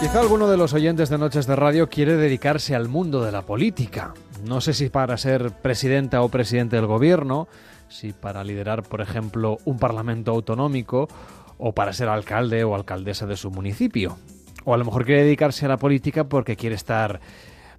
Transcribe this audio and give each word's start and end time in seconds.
Quizá 0.00 0.20
alguno 0.20 0.48
de 0.48 0.56
los 0.56 0.74
oyentes 0.74 1.08
de 1.08 1.18
Noches 1.18 1.46
de 1.46 1.56
Radio 1.56 1.88
quiere 1.88 2.16
dedicarse 2.16 2.74
al 2.74 2.88
mundo 2.88 3.24
de 3.24 3.32
la 3.32 3.42
política. 3.42 4.12
No 4.46 4.60
sé 4.60 4.74
si 4.74 4.90
para 4.90 5.16
ser 5.16 5.50
presidenta 5.50 6.22
o 6.22 6.28
presidente 6.28 6.76
del 6.76 6.86
gobierno, 6.86 7.48
si 7.88 8.12
para 8.12 8.44
liderar, 8.44 8.82
por 8.82 9.00
ejemplo, 9.00 9.58
un 9.64 9.78
parlamento 9.78 10.32
autonómico 10.32 11.08
o 11.58 11.72
para 11.72 11.92
ser 11.92 12.08
alcalde 12.08 12.64
o 12.64 12.74
alcaldesa 12.74 13.26
de 13.26 13.36
su 13.36 13.50
municipio. 13.50 14.18
O 14.64 14.74
a 14.74 14.76
lo 14.76 14.84
mejor 14.84 15.04
quiere 15.04 15.24
dedicarse 15.24 15.66
a 15.66 15.68
la 15.68 15.76
política 15.76 16.24
porque 16.24 16.56
quiere 16.56 16.74
estar 16.74 17.20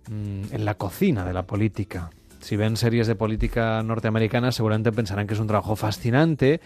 mm, 0.09 0.53
en 0.53 0.65
la 0.65 0.75
cocina 0.75 1.25
de 1.25 1.33
la 1.33 1.43
política. 1.43 2.09
Si 2.39 2.55
ven 2.55 2.77
series 2.77 3.07
de 3.07 3.15
política 3.15 3.81
norteamericana 3.83 4.51
seguramente 4.51 4.91
pensarán 4.91 5.27
que 5.27 5.33
es 5.33 5.39
un 5.39 5.47
trabajo 5.47 5.75
fascinante, 5.75 6.61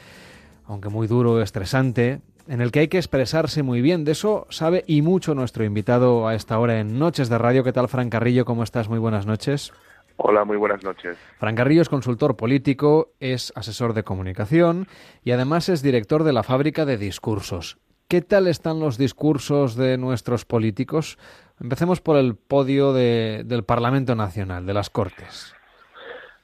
aunque 0.66 0.90
muy 0.90 1.08
duro, 1.08 1.42
estresante, 1.42 2.22
en 2.50 2.62
el 2.62 2.72
que 2.72 2.80
hay 2.80 2.88
que 2.88 2.98
expresarse 2.98 3.62
muy 3.62 3.82
bien. 3.82 4.04
De 4.04 4.12
eso 4.12 4.48
sabe 4.50 4.84
y 4.88 5.04
mucho 5.04 5.36
nuestro 5.36 5.64
invitado 5.64 6.28
a 6.28 6.34
esta 6.34 6.58
hora 6.58 6.80
en 6.80 6.98
Noches 6.98 7.30
de 7.30 7.38
Radio. 7.38 7.64
¿Qué 7.64 7.72
tal, 7.72 7.88
Fran 7.88 8.10
Carrillo? 8.10 8.44
¿Cómo 8.44 8.64
estás? 8.64 8.90
Muy 8.90 8.98
buenas 8.98 9.28
noches. 9.28 9.72
Hola, 10.18 10.44
muy 10.44 10.58
buenas 10.58 10.84
noches. 10.84 11.18
Fran 11.38 11.56
Carrillo 11.56 11.84
es 11.84 11.90
consultor 11.90 12.36
político, 12.36 13.12
es 13.20 13.54
asesor 13.56 13.94
de 13.94 14.04
comunicación 14.04 14.88
y 15.24 15.32
además 15.32 15.70
es 15.70 15.84
director 15.84 16.24
de 16.24 16.34
la 16.34 16.44
fábrica 16.44 16.86
de 16.86 16.98
discursos. 16.98 17.78
¿Qué 18.08 18.22
tal 18.22 18.48
están 18.48 18.80
los 18.80 18.98
discursos 18.98 19.76
de 19.76 20.00
nuestros 20.00 20.44
políticos? 20.44 21.20
Empecemos 21.62 22.02
por 22.02 22.18
el 22.18 22.36
podio 22.36 22.94
del 22.94 23.64
Parlamento 23.64 24.16
Nacional, 24.16 24.66
de 24.66 24.74
las 24.74 24.90
Cortes. 24.90 25.56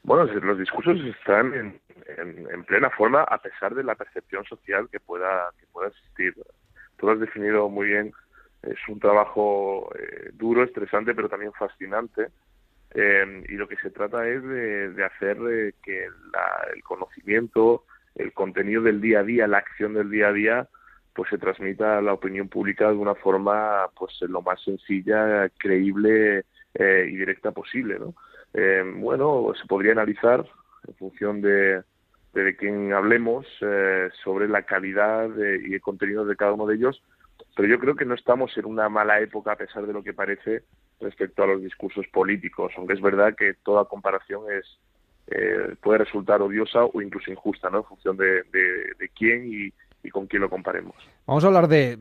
Bueno, 0.03 0.25
los 0.25 0.59
discursos 0.59 0.97
están 1.03 1.51
en, 1.55 1.81
en, 2.05 2.63
plena 2.65 2.89
forma 2.89 3.23
a 3.23 3.37
pesar 3.39 3.75
de 3.75 3.83
la 3.83 3.95
percepción 3.95 4.43
social 4.45 4.89
que 4.91 4.99
pueda, 4.99 5.51
que 5.59 5.65
pueda 5.67 5.89
existir. 5.89 6.33
Tú 6.97 7.07
lo 7.07 7.13
has 7.13 7.19
definido 7.19 7.69
muy 7.69 7.87
bien, 7.87 8.13
es 8.63 8.77
un 8.87 8.99
trabajo 8.99 9.89
eh, 9.97 10.31
duro, 10.33 10.63
estresante, 10.63 11.13
pero 11.13 11.29
también 11.29 11.53
fascinante. 11.53 12.29
Eh, 12.93 13.43
y 13.49 13.53
lo 13.53 13.67
que 13.67 13.75
se 13.77 13.89
trata 13.89 14.27
es 14.27 14.41
de, 14.43 15.03
hacer 15.03 15.37
eh, 15.49 15.73
que 15.83 16.05
el 16.05 16.83
conocimiento, 16.83 17.83
el 18.15 18.31
contenido 18.33 18.81
del 18.81 19.01
día 19.01 19.19
a 19.19 19.23
día, 19.23 19.47
la 19.47 19.57
acción 19.57 19.93
del 19.93 20.09
día 20.09 20.29
a 20.29 20.33
día, 20.33 20.69
pues 21.13 21.29
se 21.29 21.37
transmita 21.37 21.97
a 21.97 22.01
la 22.01 22.13
opinión 22.13 22.47
pública 22.47 22.89
de 22.89 22.95
una 22.95 23.15
forma 23.15 23.87
pues 23.97 24.13
lo 24.21 24.41
más 24.41 24.61
sencilla, 24.63 25.49
creíble 25.57 26.45
y 26.77 27.15
directa 27.15 27.51
posible. 27.51 27.97
¿no? 27.99 28.13
bueno, 28.97 29.53
se 29.55 29.65
podría 29.65 29.93
analizar 29.93 30.45
en 30.85 30.93
función 30.95 31.41
de, 31.41 31.83
de 32.43 32.55
quien 32.55 32.93
hablemos 32.93 33.45
eh, 33.61 34.09
sobre 34.23 34.47
la 34.47 34.63
calidad 34.63 35.29
y 35.37 35.73
el 35.73 35.81
contenido 35.81 36.25
de 36.25 36.35
cada 36.35 36.53
uno 36.53 36.65
de 36.65 36.75
ellos, 36.75 37.01
pero 37.55 37.67
yo 37.67 37.79
creo 37.79 37.95
que 37.95 38.05
no 38.05 38.15
estamos 38.15 38.57
en 38.57 38.65
una 38.65 38.89
mala 38.89 39.19
época 39.19 39.53
a 39.53 39.55
pesar 39.55 39.85
de 39.85 39.93
lo 39.93 40.03
que 40.03 40.13
parece 40.13 40.63
respecto 40.99 41.43
a 41.43 41.47
los 41.47 41.61
discursos 41.61 42.05
políticos, 42.07 42.73
aunque 42.77 42.93
es 42.93 43.01
verdad 43.01 43.35
que 43.35 43.53
toda 43.63 43.85
comparación 43.85 44.43
es 44.51 44.65
eh, 45.27 45.75
puede 45.81 45.99
resultar 45.99 46.41
odiosa 46.41 46.85
o 46.85 47.01
incluso 47.01 47.31
injusta, 47.31 47.69
¿no? 47.69 47.79
En 47.79 47.83
función 47.85 48.15
de, 48.15 48.43
de, 48.43 49.09
quién 49.17 49.51
y, 49.51 49.73
y 50.03 50.11
con 50.11 50.27
quién 50.27 50.43
lo 50.43 50.49
comparemos. 50.49 50.95
Vamos 51.25 51.43
a 51.43 51.47
hablar 51.47 51.67
de 51.67 51.97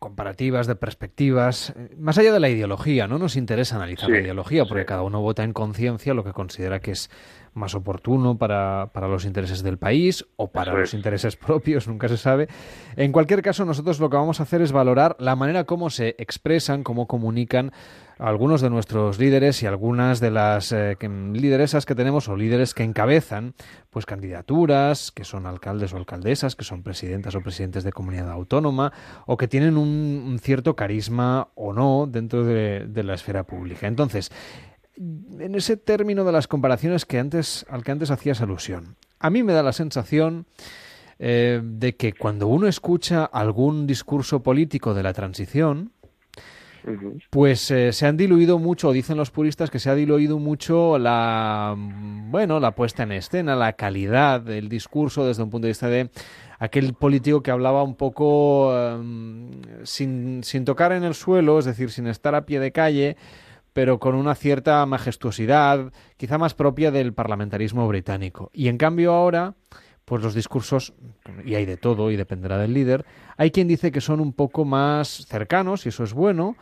comparativas, 0.00 0.66
de 0.66 0.74
perspectivas, 0.74 1.74
eh, 1.76 1.94
más 1.98 2.18
allá 2.18 2.32
de 2.32 2.40
la 2.40 2.48
ideología, 2.48 3.06
no 3.06 3.18
nos 3.18 3.36
interesa 3.36 3.76
analizar 3.76 4.10
la 4.10 4.18
ideología, 4.18 4.64
porque 4.64 4.86
cada 4.86 5.02
uno 5.02 5.20
vota 5.20 5.44
en 5.44 5.52
conciencia 5.52 6.14
lo 6.14 6.24
que 6.24 6.32
considera 6.32 6.80
que 6.80 6.92
es 6.92 7.10
más 7.52 7.74
oportuno 7.74 8.38
para, 8.38 8.90
para 8.94 9.08
los 9.08 9.26
intereses 9.26 9.62
del 9.62 9.76
país 9.76 10.26
o 10.36 10.50
para 10.50 10.72
los 10.72 10.94
intereses 10.94 11.36
propios, 11.46 11.86
nunca 11.86 12.08
se 12.08 12.16
sabe. 12.16 12.48
En 12.96 13.12
cualquier 13.12 13.42
caso, 13.42 13.64
nosotros 13.66 14.00
lo 14.00 14.08
que 14.08 14.16
vamos 14.16 14.40
a 14.40 14.44
hacer 14.44 14.62
es 14.62 14.72
valorar 14.72 15.16
la 15.18 15.36
manera 15.36 15.64
como 15.64 15.90
se 15.90 16.16
expresan, 16.18 16.82
cómo 16.82 17.06
comunican 17.06 17.72
algunos 18.20 18.60
de 18.60 18.68
nuestros 18.68 19.18
líderes 19.18 19.62
y 19.62 19.66
algunas 19.66 20.20
de 20.20 20.30
las 20.30 20.72
eh, 20.72 20.96
lideresas 21.32 21.86
que 21.86 21.94
tenemos 21.94 22.28
o 22.28 22.36
líderes 22.36 22.74
que 22.74 22.82
encabezan 22.82 23.54
pues 23.88 24.04
candidaturas, 24.04 25.10
que 25.10 25.24
son 25.24 25.46
alcaldes 25.46 25.94
o 25.94 25.96
alcaldesas, 25.96 26.54
que 26.54 26.64
son 26.64 26.82
presidentas 26.82 27.34
o 27.34 27.40
presidentes 27.40 27.82
de 27.82 27.92
comunidad 27.92 28.30
autónoma 28.30 28.92
o 29.26 29.38
que 29.38 29.48
tienen 29.48 29.78
un, 29.78 30.38
cierto 30.42 30.76
carisma 30.76 31.48
o 31.54 31.72
no 31.72 32.06
dentro 32.06 32.44
de, 32.44 33.02
la 33.02 33.14
esfera 33.14 33.44
pública. 33.44 33.86
Entonces, 33.86 34.30
en 34.96 35.54
ese 35.54 35.78
término 35.78 36.24
de 36.24 36.32
las 36.32 36.46
comparaciones 36.46 37.06
que 37.06 37.18
antes, 37.18 37.64
al 37.70 37.82
que 37.82 37.92
antes 37.92 38.10
hacías 38.10 38.42
alusión, 38.42 38.96
a 39.18 39.30
mí 39.30 39.42
me 39.42 39.54
da 39.54 39.62
la 39.62 39.72
sensación 39.72 40.46
eh, 41.18 41.62
de 41.64 41.96
que 41.96 42.12
cuando 42.12 42.48
uno 42.48 42.66
escucha 42.66 43.24
algún 43.24 43.86
discurso 43.86 44.42
político 44.42 44.92
de 44.92 45.02
la 45.02 45.14
transición, 45.14 45.92
pues 47.30 47.70
eh, 47.70 47.92
se 47.92 48.06
han 48.06 48.16
diluido 48.16 48.58
mucho, 48.58 48.92
dicen 48.92 49.16
los 49.16 49.30
puristas 49.30 49.70
que 49.70 49.78
se 49.78 49.90
ha 49.90 49.94
diluido 49.94 50.38
mucho 50.38 50.98
la, 50.98 51.74
bueno, 51.76 52.60
la 52.60 52.74
puesta 52.74 53.02
en 53.02 53.12
escena, 53.12 53.56
la 53.56 53.74
calidad 53.74 54.40
del 54.40 54.68
discurso 54.68 55.26
desde 55.26 55.42
un 55.42 55.50
punto 55.50 55.66
de 55.66 55.70
vista 55.70 55.88
de 55.88 56.10
aquel 56.58 56.94
político 56.94 57.42
que 57.42 57.50
hablaba 57.50 57.82
un 57.82 57.94
poco 57.94 58.76
em, 58.76 59.50
sin, 59.84 60.42
sin 60.44 60.64
tocar 60.64 60.92
en 60.92 61.04
el 61.04 61.14
suelo, 61.14 61.58
es 61.58 61.64
decir, 61.64 61.90
sin 61.90 62.06
estar 62.06 62.34
a 62.34 62.46
pie 62.46 62.60
de 62.60 62.72
calle, 62.72 63.16
pero 63.72 63.98
con 63.98 64.14
una 64.14 64.34
cierta 64.34 64.84
majestuosidad, 64.86 65.92
quizá 66.16 66.38
más 66.38 66.54
propia 66.54 66.90
del 66.90 67.12
parlamentarismo 67.14 67.86
británico. 67.88 68.50
Y 68.52 68.68
en 68.68 68.78
cambio 68.78 69.12
ahora, 69.12 69.54
pues 70.10 70.24
los 70.24 70.34
discursos, 70.34 70.92
y 71.44 71.54
hay 71.54 71.66
de 71.66 71.76
todo 71.76 72.10
y 72.10 72.16
dependerá 72.16 72.58
del 72.58 72.74
líder, 72.74 73.06
hay 73.36 73.52
quien 73.52 73.68
dice 73.68 73.92
que 73.92 74.00
son 74.00 74.18
un 74.18 74.32
poco 74.32 74.64
más 74.64 75.24
cercanos, 75.28 75.86
y 75.86 75.90
eso 75.90 76.02
es 76.02 76.14
bueno, 76.14 76.56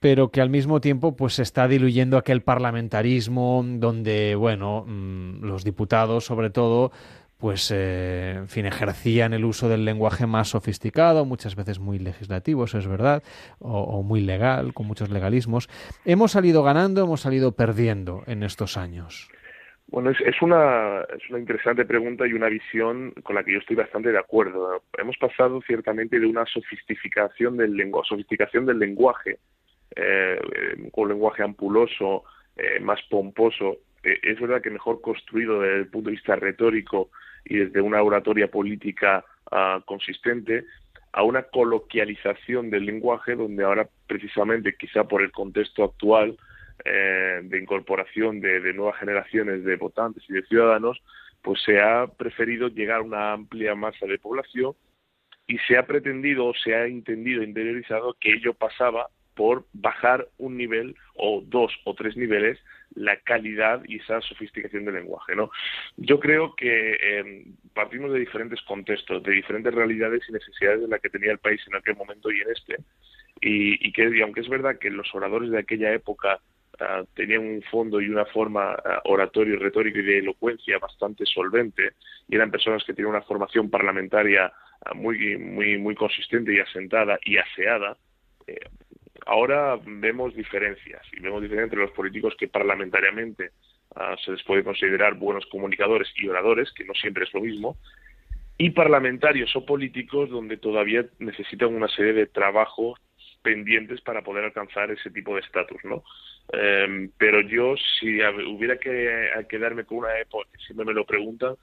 pero 0.00 0.32
que 0.32 0.40
al 0.40 0.50
mismo 0.50 0.80
tiempo 0.80 1.14
pues 1.14 1.34
se 1.34 1.42
está 1.42 1.68
diluyendo 1.68 2.18
aquel 2.18 2.42
parlamentarismo 2.42 3.64
donde, 3.64 4.34
bueno, 4.34 4.86
mm, 4.88 5.44
los 5.44 5.62
diputados 5.62 6.24
sobre 6.24 6.50
todo 6.50 6.90
pues, 7.38 7.70
eh, 7.72 8.42
fin, 8.48 8.66
ejercían 8.66 9.34
el 9.34 9.44
uso 9.44 9.68
del 9.68 9.84
lenguaje 9.84 10.26
más 10.26 10.48
sofisticado, 10.48 11.24
muchas 11.24 11.54
veces 11.54 11.78
muy 11.78 12.00
legislativo, 12.00 12.64
eso 12.64 12.78
es 12.78 12.88
verdad, 12.88 13.22
o, 13.60 14.02
muy 14.02 14.20
legal, 14.20 14.74
con 14.74 14.86
muchos 14.86 15.10
legalismos. 15.10 15.68
¿Hemos 16.04 16.32
salido 16.32 16.64
ganando, 16.64 17.02
hemos 17.04 17.20
salido 17.20 17.52
perdiendo 17.52 18.24
en 18.26 18.42
estos 18.42 18.76
años? 18.76 19.30
Bueno, 19.90 20.10
es, 20.10 20.40
una, 20.40 21.00
es 21.16 21.28
una 21.30 21.40
interesante 21.40 21.84
pregunta 21.84 22.24
y 22.24 22.32
una 22.32 22.48
visión 22.48 23.10
con 23.24 23.34
la 23.34 23.42
que 23.42 23.54
yo 23.54 23.58
estoy 23.58 23.74
bastante 23.74 24.12
de 24.12 24.18
acuerdo. 24.18 24.84
Hemos 24.96 25.16
pasado 25.18 25.60
ciertamente 25.66 26.20
de 26.20 26.26
una 26.26 26.46
sofisticación 26.46 27.56
del, 27.56 27.76
lenguaje, 27.76 28.08
sofisticación 28.10 28.66
del 28.66 28.78
lenguaje, 28.78 29.40
eh, 29.96 30.40
un 30.92 31.08
lenguaje 31.08 31.42
ampuloso, 31.42 32.22
eh, 32.56 32.78
más 32.78 33.00
pomposo. 33.10 33.78
Eh, 34.04 34.16
es 34.22 34.40
verdad 34.40 34.62
que 34.62 34.70
mejor 34.70 35.00
construido 35.00 35.60
desde 35.60 35.80
el 35.80 35.88
punto 35.88 36.10
de 36.10 36.16
vista 36.16 36.36
retórico 36.36 37.10
y 37.44 37.56
desde 37.56 37.80
una 37.80 38.00
oratoria 38.00 38.48
política 38.48 39.24
ah, 39.50 39.82
consistente, 39.86 40.66
a 41.12 41.24
una 41.24 41.42
coloquialización 41.42 42.70
del 42.70 42.86
lenguaje 42.86 43.34
donde 43.34 43.64
ahora 43.64 43.88
precisamente 44.06 44.76
quizá 44.76 45.02
por 45.02 45.20
el 45.22 45.32
contexto 45.32 45.82
actual 45.82 46.36
eh, 46.84 47.40
de 47.42 47.58
incorporación 47.58 48.40
de, 48.40 48.72
nuevas 48.72 48.98
generaciones 48.98 49.64
de 49.64 49.76
votantes 49.76 50.22
y 50.28 50.32
de 50.32 50.42
ciudadanos, 50.42 51.02
pues 51.42 51.60
se 51.62 51.80
ha 51.80 52.06
preferido 52.06 52.68
llegar 52.68 52.98
a 52.98 53.02
una 53.02 53.32
amplia 53.32 53.74
masa 53.74 54.06
de 54.06 54.18
población 54.18 54.74
y 55.46 55.58
se 55.58 55.76
ha 55.76 55.86
pretendido 55.86 56.46
o 56.46 56.54
se 56.54 56.74
ha 56.74 56.86
entendido, 56.86 57.42
interiorizado 57.42 58.14
que 58.20 58.32
ello 58.32 58.54
pasaba 58.54 59.08
por 59.34 59.64
bajar 59.72 60.28
un 60.38 60.56
nivel 60.56 60.94
o 61.14 61.42
dos 61.44 61.72
o 61.84 61.94
tres 61.94 62.16
niveles 62.16 62.58
la 62.94 63.16
calidad 63.20 63.82
y 63.86 63.96
esa 63.96 64.20
sofisticación 64.20 64.84
del 64.84 64.94
lenguaje. 64.94 65.34
¿no? 65.34 65.50
Yo 65.96 66.18
creo 66.20 66.54
que 66.54 66.96
eh, 67.00 67.44
partimos 67.72 68.12
de 68.12 68.18
diferentes 68.18 68.60
contextos, 68.62 69.22
de 69.22 69.32
diferentes 69.32 69.72
realidades 69.72 70.22
y 70.28 70.32
necesidades 70.32 70.82
de 70.82 70.88
la 70.88 70.98
que 70.98 71.10
tenía 71.10 71.32
el 71.32 71.38
país 71.38 71.60
en 71.66 71.76
aquel 71.76 71.96
momento 71.96 72.30
y 72.30 72.40
en 72.40 72.50
este, 72.50 72.76
y, 73.40 73.92
que 73.92 74.16
y 74.16 74.20
aunque 74.20 74.40
es 74.40 74.48
verdad 74.48 74.78
que 74.78 74.90
los 74.90 75.14
oradores 75.14 75.50
de 75.50 75.58
aquella 75.58 75.92
época 75.92 76.40
Ah, 76.82 77.04
tenían 77.14 77.42
un 77.42 77.62
fondo 77.70 78.00
y 78.00 78.08
una 78.08 78.24
forma 78.24 78.72
uh, 78.72 79.12
oratorio, 79.12 79.58
retórico 79.58 79.98
y 79.98 80.02
de 80.02 80.18
elocuencia 80.20 80.78
bastante 80.78 81.26
solvente 81.26 81.92
y 82.26 82.36
eran 82.36 82.50
personas 82.50 82.82
que 82.84 82.94
tenían 82.94 83.10
una 83.10 83.20
formación 83.22 83.68
parlamentaria 83.68 84.50
ah, 84.86 84.94
muy, 84.94 85.36
muy, 85.36 85.76
muy 85.76 85.94
consistente 85.94 86.54
y 86.54 86.58
asentada 86.58 87.18
y 87.22 87.36
aseada. 87.36 87.98
Eh, 88.46 88.60
ahora 89.26 89.78
vemos 89.84 90.34
diferencias 90.34 91.02
y 91.12 91.20
vemos 91.20 91.42
diferencias 91.42 91.66
entre 91.70 91.80
los 91.80 91.90
políticos 91.90 92.34
que 92.38 92.48
parlamentariamente 92.48 93.50
se 94.24 94.30
les 94.30 94.42
puede 94.44 94.62
considerar 94.62 95.14
buenos 95.14 95.44
comunicadores 95.46 96.08
y 96.14 96.28
oradores, 96.28 96.70
que 96.72 96.84
no 96.84 96.94
siempre 96.94 97.24
es 97.24 97.34
lo 97.34 97.40
mismo, 97.40 97.76
y 98.56 98.70
parlamentarios 98.70 99.54
o 99.56 99.66
políticos 99.66 100.30
donde 100.30 100.56
todavía 100.56 101.04
necesitan 101.18 101.74
una 101.74 101.88
serie 101.88 102.12
de 102.12 102.26
trabajos 102.26 103.00
pendientes 103.42 104.00
para 104.00 104.22
poder 104.22 104.44
alcanzar 104.44 104.90
ese 104.90 105.10
tipo 105.10 105.34
de 105.34 105.40
estatus, 105.40 105.82
¿no? 105.84 106.02
Em, 106.52 107.10
pero 107.16 107.40
yo, 107.40 107.74
si 107.76 108.20
hubiera 108.22 108.76
que 108.76 109.30
quedarme 109.48 109.84
con 109.84 109.98
una 109.98 110.18
época, 110.18 110.48
si 110.66 110.74
me 110.74 110.84
lo 110.84 111.04
preguntan, 111.04 111.54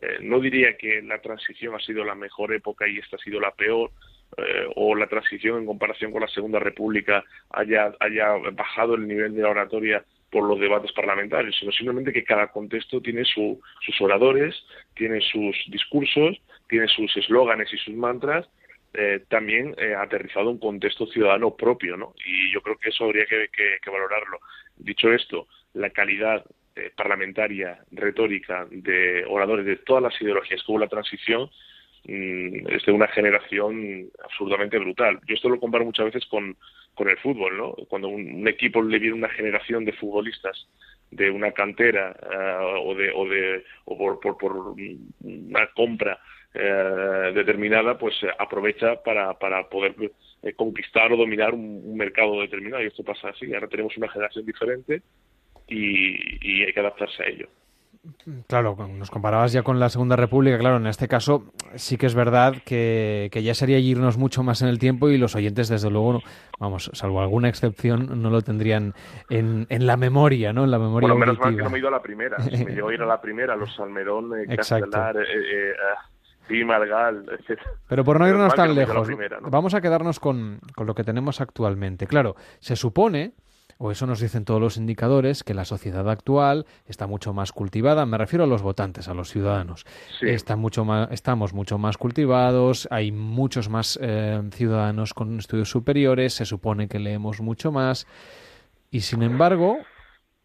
eh, 0.00 0.18
no 0.20 0.40
diría 0.40 0.76
que 0.76 1.02
la 1.02 1.20
transición 1.20 1.74
ha 1.74 1.80
sido 1.80 2.04
la 2.04 2.14
mejor 2.14 2.52
época 2.52 2.86
y 2.86 2.98
esta 2.98 3.16
ha 3.16 3.20
sido 3.20 3.40
la 3.40 3.52
peor, 3.52 3.90
eh, 4.36 4.66
o 4.74 4.94
la 4.94 5.06
transición 5.06 5.58
en 5.58 5.66
comparación 5.66 6.12
con 6.12 6.20
la 6.20 6.28
Segunda 6.28 6.58
República 6.58 7.24
haya, 7.50 7.94
haya 8.00 8.32
bajado 8.52 8.94
el 8.96 9.06
nivel 9.06 9.34
de 9.34 9.42
la 9.42 9.50
oratoria 9.50 10.04
por 10.30 10.44
los 10.44 10.60
debates 10.60 10.92
parlamentarios, 10.92 11.56
sino 11.58 11.72
simplemente 11.72 12.12
que 12.12 12.24
cada 12.24 12.48
contexto 12.48 13.00
tiene 13.00 13.24
sus 13.24 13.58
oradores, 14.00 14.54
tiene 14.94 15.20
sus 15.20 15.56
discursos, 15.68 16.38
tiene 16.68 16.88
sus 16.88 17.16
eslóganes 17.16 17.72
y 17.72 17.78
sus 17.78 17.94
mantras, 17.94 18.46
eh, 18.98 19.24
también 19.28 19.74
eh, 19.76 19.94
aterrizado 19.94 20.48
un 20.48 20.58
contexto 20.58 21.06
ciudadano 21.06 21.54
propio, 21.54 21.98
¿no? 21.98 22.14
Y 22.24 22.50
yo 22.50 22.62
creo 22.62 22.78
que 22.78 22.88
eso 22.88 23.04
habría 23.04 23.26
que, 23.26 23.90
valorarlo. 23.90 24.38
Dicho 24.74 25.12
esto, 25.12 25.48
la 25.74 25.90
calidad 25.90 26.42
eh, 26.74 26.90
parlamentaria, 26.96 27.78
retórica 27.90 28.66
de 28.70 29.22
oradores 29.28 29.66
de 29.66 29.76
todas 29.76 30.02
las 30.02 30.18
ideologías 30.22 30.62
que 30.62 30.72
hubo 30.72 30.78
la 30.78 30.88
transición 30.88 31.50
mm, 32.04 32.68
es 32.68 32.86
de 32.86 32.92
una 32.92 33.08
generación 33.08 34.08
absolutamente 34.24 34.78
brutal. 34.78 35.20
Yo 35.26 35.34
esto 35.34 35.50
lo 35.50 35.60
comparo 35.60 35.84
muchas 35.84 36.06
veces 36.06 36.24
con, 36.30 36.56
con 36.94 37.10
el 37.10 37.18
fútbol, 37.18 37.54
¿no? 37.58 37.74
Cuando 37.88 38.08
un, 38.08 38.48
equipo 38.48 38.80
le 38.82 38.98
viene 38.98 39.16
una 39.16 39.28
generación 39.28 39.84
de 39.84 39.92
futbolistas 39.92 40.68
de 41.10 41.30
una 41.30 41.52
cantera 41.52 42.16
o 42.82 42.94
de 42.94 43.12
o 43.14 43.28
de 43.28 43.62
o 43.84 43.98
por, 43.98 44.20
por, 44.20 44.38
por 44.38 44.74
una 45.20 45.66
compra 45.74 46.18
eh, 46.54 47.32
determinada, 47.34 47.98
pues 47.98 48.14
eh, 48.22 48.28
aprovecha 48.38 49.02
para, 49.02 49.34
para 49.34 49.68
poder 49.68 49.94
eh, 50.42 50.54
conquistar 50.54 51.12
o 51.12 51.16
dominar 51.16 51.52
un, 51.52 51.96
mercado 51.96 52.40
determinado. 52.40 52.82
Y 52.82 52.86
esto 52.86 53.02
pasa 53.04 53.28
así. 53.28 53.52
Ahora 53.52 53.68
tenemos 53.68 53.96
una 53.96 54.08
generación 54.08 54.46
diferente 54.46 55.02
y, 55.68 56.62
hay 56.64 56.72
que 56.72 56.80
adaptarse 56.80 57.22
a 57.22 57.26
ello. 57.26 57.48
Claro, 58.46 58.76
nos 58.88 59.10
comparabas 59.10 59.52
ya 59.52 59.64
con 59.64 59.80
la 59.80 59.88
Segunda 59.88 60.14
República, 60.14 60.58
claro, 60.58 60.76
en 60.76 60.86
este 60.86 61.08
caso 61.08 61.52
sí 61.74 61.96
que 61.96 62.06
es 62.06 62.14
verdad 62.14 62.54
que, 62.64 63.28
ya 63.32 63.52
sería 63.52 63.80
irnos 63.80 64.16
mucho 64.16 64.44
más 64.44 64.62
en 64.62 64.68
el 64.68 64.78
tiempo 64.78 65.08
y 65.08 65.18
los 65.18 65.34
oyentes, 65.34 65.68
desde 65.68 65.90
luego, 65.90 66.22
vamos, 66.60 66.88
salvo 66.94 67.20
alguna 67.20 67.48
excepción, 67.48 68.22
no 68.22 68.30
lo 68.30 68.42
tendrían 68.42 68.94
en, 69.28 69.66
en 69.70 69.86
la 69.88 69.96
memoria, 69.96 70.52
¿no? 70.52 70.62
En 70.62 70.70
la 70.70 70.78
memoria 70.78 71.08
Bueno, 71.08 71.18
menos 71.18 71.38
mal 71.40 71.56
que 71.56 71.62
no 71.62 71.70
me 71.70 71.78
he 71.78 71.80
ido 71.80 71.88
a 71.88 71.92
la 71.92 72.02
primera. 72.02 72.36
Si 72.56 72.64
me 72.64 72.72
llevo 72.72 72.90
a 72.90 72.94
ir 72.94 73.02
a 73.02 73.06
la 73.06 73.20
primera, 73.20 73.56
los 73.56 73.74
Salmerón, 73.74 74.30
Castelar, 74.54 75.16
eh, 75.16 75.74
Margal, 76.64 77.26
etc. 77.38 77.60
Pero 77.88 78.04
por 78.04 78.18
no 78.18 78.28
irnos 78.28 78.54
tan 78.54 78.74
lejos, 78.74 79.08
vamos 79.42 79.74
a 79.74 79.80
quedarnos 79.80 80.20
con, 80.20 80.60
lo 80.76 80.94
que 80.94 81.04
tenemos 81.04 81.40
actualmente. 81.40 82.06
Claro, 82.06 82.36
se 82.60 82.76
supone 82.76 83.34
o 83.78 83.90
eso 83.90 84.06
nos 84.06 84.20
dicen 84.20 84.46
todos 84.46 84.60
los 84.60 84.78
indicadores, 84.78 85.44
que 85.44 85.52
la 85.52 85.66
sociedad 85.66 86.08
actual 86.08 86.64
está 86.86 87.06
mucho 87.06 87.34
más 87.34 87.52
cultivada, 87.52 88.06
me 88.06 88.16
refiero 88.16 88.44
a 88.44 88.46
los 88.46 88.62
votantes, 88.62 89.06
a 89.08 89.12
los 89.12 89.28
ciudadanos. 89.28 89.84
Está 90.22 90.56
mucho 90.56 90.86
más, 90.86 91.10
estamos 91.12 91.52
mucho 91.52 91.76
más 91.76 91.98
cultivados, 91.98 92.88
hay 92.90 93.12
muchos 93.12 93.68
más 93.68 93.98
eh, 94.00 94.40
ciudadanos 94.52 95.12
con 95.12 95.38
estudios 95.38 95.68
superiores, 95.68 96.32
se 96.32 96.46
supone 96.46 96.88
que 96.88 96.98
leemos 96.98 97.42
mucho 97.42 97.70
más, 97.70 98.06
y 98.90 99.00
sin 99.00 99.22
embargo, 99.22 99.76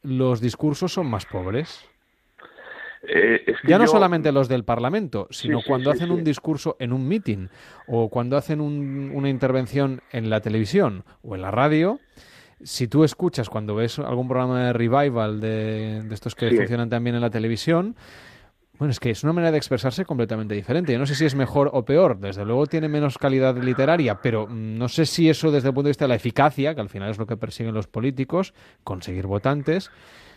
los 0.02 0.42
discursos 0.42 0.92
son 0.92 1.08
más 1.08 1.26
pobres. 1.26 1.88
Eh, 3.04 3.56
ya 3.68 3.80
no 3.80 3.88
solamente 3.88 4.32
los 4.32 4.48
del 4.48 4.64
Parlamento, 4.64 5.28
sino 5.32 5.62
cuando 5.66 5.92
hacen 5.92 6.12
un 6.12 6.24
discurso 6.24 6.76
en 6.80 6.94
un 6.94 7.08
meeting 7.08 7.48
o 7.88 8.10
cuando 8.10 8.38
hacen 8.38 8.62
una 8.62 9.30
intervención 9.30 10.02
en 10.12 10.30
la 10.30 10.42
televisión 10.42 11.04
o 11.24 11.36
en 11.36 11.42
la 11.42 11.52
radio. 11.52 12.00
Si 12.64 12.88
tú 12.88 13.04
escuchas 13.04 13.50
cuando 13.50 13.74
ves 13.74 13.98
algún 13.98 14.28
programa 14.28 14.66
de 14.66 14.74
revival 14.74 15.42
de, 15.42 16.04
estos 16.12 16.36
que 16.36 16.52
funcionan 16.52 16.90
también 16.90 17.16
en 17.16 17.22
la 17.22 17.32
televisión, 17.32 17.96
bueno, 18.78 18.92
es 18.92 19.00
que 19.00 19.10
es 19.12 19.24
una 19.24 19.34
manera 19.34 19.52
de 19.52 19.58
expresarse 19.58 20.06
completamente 20.06 20.54
diferente. 20.54 20.94
Yo 20.94 21.00
no 21.00 21.06
sé 21.08 21.16
si 21.16 21.26
es 21.26 21.36
mejor 21.36 21.70
o 21.74 21.86
peor. 21.86 22.20
Desde 22.20 22.46
luego 22.46 22.68
tiene 22.68 22.88
menos 22.88 23.18
calidad 23.18 23.56
literaria, 23.58 24.22
pero 24.22 24.48
no 24.48 24.88
sé 24.90 25.06
si 25.06 25.30
eso 25.30 25.52
desde 25.52 25.70
el 25.70 25.74
punto 25.74 25.86
de 25.86 25.92
vista 25.92 26.06
de 26.06 26.10
la 26.10 26.16
eficacia, 26.16 26.76
que 26.76 26.82
al 26.82 26.90
final 26.90 27.10
es 27.10 27.18
lo 27.18 27.28
que 27.28 27.38
persiguen 27.38 27.74
los 27.74 27.86
políticos, 27.88 28.56
conseguir 28.84 29.28
votantes, 29.28 29.92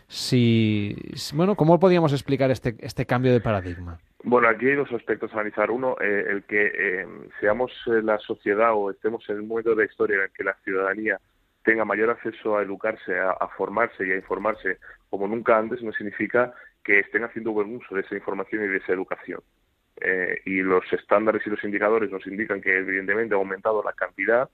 si, 0.07 0.97
bueno, 1.35 1.55
¿cómo 1.55 1.79
podríamos 1.79 2.13
explicar 2.13 2.51
este, 2.51 2.77
este 2.81 3.07
cambio 3.07 3.33
de 3.33 3.41
paradigma? 3.41 3.99
Bueno, 4.27 4.49
aquí 4.49 4.67
hay 4.67 4.75
dos 4.75 4.91
aspectos 4.93 5.31
a 5.33 5.35
analizar. 5.35 5.71
Uno, 5.71 5.97
eh, 6.01 6.25
el 6.31 6.45
que 6.45 6.73
eh, 6.75 7.07
seamos 7.41 7.71
eh, 7.87 8.01
la 8.03 8.19
sociedad 8.19 8.73
o 8.75 8.91
estemos 8.91 9.23
en 9.29 9.37
el 9.37 9.43
momento 9.43 9.71
de 9.71 9.77
la 9.77 9.85
historia 9.85 10.17
en 10.17 10.23
el 10.23 10.31
que 10.31 10.45
la 10.45 10.57
ciudadanía 10.65 11.21
tenga 11.63 11.85
mayor 11.85 12.11
acceso 12.11 12.57
a 12.57 12.63
educarse, 12.63 13.19
a, 13.19 13.49
formarse 13.57 14.07
y 14.07 14.13
a 14.13 14.17
informarse 14.17 14.79
como 15.11 15.29
nunca 15.29 15.59
antes, 15.59 15.83
no 15.83 15.93
significa 15.93 16.55
que 16.83 17.01
estén 17.01 17.25
haciendo 17.25 17.53
buen 17.53 17.77
uso 17.77 17.95
de 17.95 18.01
esa 18.01 18.15
información 18.15 18.65
y 18.65 18.69
de 18.69 18.77
esa 18.79 18.93
educación. 18.93 19.41
y 20.45 20.61
los 20.61 20.85
estándares 20.93 21.47
y 21.47 21.51
los 21.51 21.65
indicadores 21.65 22.11
nos 22.11 22.27
indican 22.27 22.61
que 22.61 22.77
evidentemente 22.77 23.35
ha 23.35 23.39
aumentado 23.39 23.83
la 23.83 23.95
cantidad, 23.95 24.51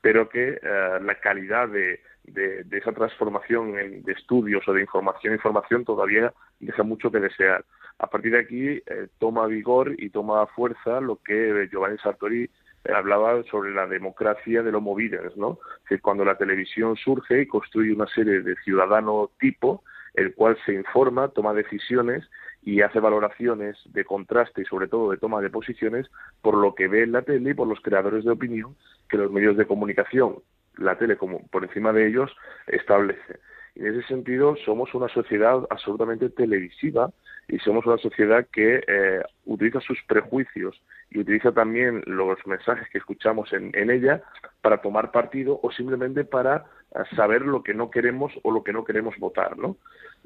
pero 0.00 0.28
que 0.30 0.58
la 0.62 1.14
calidad 1.20 1.68
de, 1.68 2.00
de, 2.24 2.64
esa 2.70 2.92
transformación 2.92 3.72
de 3.72 4.12
estudios 4.12 4.66
o 4.66 4.72
de 4.72 4.80
información 4.80 5.34
información 5.34 5.84
todavía 5.84 6.32
deja 6.60 6.82
mucho 6.82 7.10
que 7.10 7.20
desear. 7.20 7.64
A 7.98 8.08
partir 8.08 8.32
de 8.32 8.40
aquí 8.40 8.68
eh, 8.68 9.08
toma 9.18 9.46
vigor 9.46 9.94
y 9.98 10.10
toma 10.10 10.46
fuerza 10.48 11.00
lo 11.00 11.16
que 11.16 11.68
Giovanni 11.70 11.98
Sartori 11.98 12.44
eh, 12.44 12.92
hablaba 12.92 13.42
sobre 13.44 13.72
la 13.72 13.86
democracia 13.86 14.62
de 14.62 14.72
los 14.72 14.82
videns, 14.96 15.36
¿no? 15.36 15.58
Que 15.88 16.00
cuando 16.00 16.24
la 16.24 16.36
televisión 16.36 16.96
surge 16.96 17.42
y 17.42 17.46
construye 17.46 17.92
una 17.92 18.06
serie 18.06 18.40
de 18.40 18.56
ciudadano 18.56 19.30
tipo, 19.38 19.84
el 20.14 20.34
cual 20.34 20.56
se 20.64 20.74
informa, 20.74 21.28
toma 21.28 21.54
decisiones 21.54 22.24
y 22.62 22.80
hace 22.80 22.98
valoraciones 22.98 23.76
de 23.86 24.04
contraste 24.04 24.62
y 24.62 24.64
sobre 24.64 24.88
todo 24.88 25.10
de 25.10 25.18
toma 25.18 25.40
de 25.40 25.50
posiciones 25.50 26.10
por 26.40 26.56
lo 26.56 26.74
que 26.74 26.88
ve 26.88 27.02
en 27.02 27.12
la 27.12 27.22
tele 27.22 27.50
y 27.50 27.54
por 27.54 27.68
los 27.68 27.80
creadores 27.80 28.24
de 28.24 28.30
opinión 28.30 28.74
que 29.08 29.18
los 29.18 29.30
medios 29.30 29.56
de 29.56 29.66
comunicación 29.66 30.36
la 30.78 30.96
tele 30.98 31.16
como 31.16 31.46
por 31.48 31.64
encima 31.64 31.92
de 31.92 32.06
ellos 32.06 32.34
establece. 32.66 33.40
En 33.74 33.86
ese 33.86 34.06
sentido 34.06 34.54
somos 34.64 34.94
una 34.94 35.08
sociedad 35.08 35.66
absolutamente 35.68 36.30
televisiva 36.30 37.10
y 37.48 37.58
somos 37.58 37.84
una 37.86 37.98
sociedad 37.98 38.46
que 38.52 38.82
eh, 38.86 39.22
utiliza 39.44 39.80
sus 39.80 40.00
prejuicios 40.04 40.80
y 41.10 41.18
utiliza 41.18 41.52
también 41.52 42.02
los 42.06 42.38
mensajes 42.46 42.88
que 42.90 42.98
escuchamos 42.98 43.52
en, 43.52 43.72
ella 43.90 44.22
para 44.62 44.80
tomar 44.80 45.10
partido 45.10 45.58
o 45.62 45.72
simplemente 45.72 46.24
para 46.24 46.64
eh, 46.94 46.98
saber 47.16 47.42
lo 47.42 47.62
que 47.62 47.74
no 47.74 47.90
queremos 47.90 48.32
o 48.42 48.52
lo 48.52 48.62
que 48.62 48.72
no 48.72 48.84
queremos 48.84 49.16
votar, 49.18 49.58
¿no? 49.58 49.76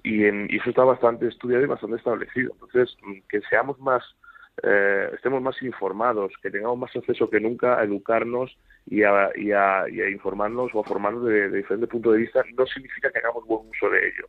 Y 0.03 0.25
eso 0.25 0.71
está 0.71 0.85
bastante 0.85 1.27
estudiado 1.27 1.65
y 1.65 1.67
bastante 1.67 1.97
establecido. 1.97 2.53
Entonces, 2.53 2.97
mm, 3.03 3.21
que 3.29 3.41
seamos 3.51 3.81
más 3.81 4.05
eh, 4.63 5.11
estemos 5.15 5.41
más 5.41 5.61
informados, 5.63 6.33
que 6.43 6.51
tengamos 6.51 6.79
más 6.79 6.97
acceso 6.97 7.31
que 7.31 7.41
nunca 7.41 7.79
a 7.79 7.85
educarnos 7.85 8.57
y 8.91 9.03
a, 9.03 9.31
y 9.37 9.53
a, 9.53 10.09
informarnos 10.11 10.71
o 10.75 10.81
a 10.81 10.85
formarnos 10.85 11.25
de, 11.25 11.51
de 11.51 11.59
diferentes 11.59 11.89
puntos 11.89 12.13
de 12.15 12.21
vista, 12.21 12.43
no 12.57 12.67
significa 12.67 13.11
que 13.11 13.19
hagamos 13.19 13.45
buen 13.47 13.69
uso 13.69 13.91
de 13.91 13.99
ello. 13.99 14.29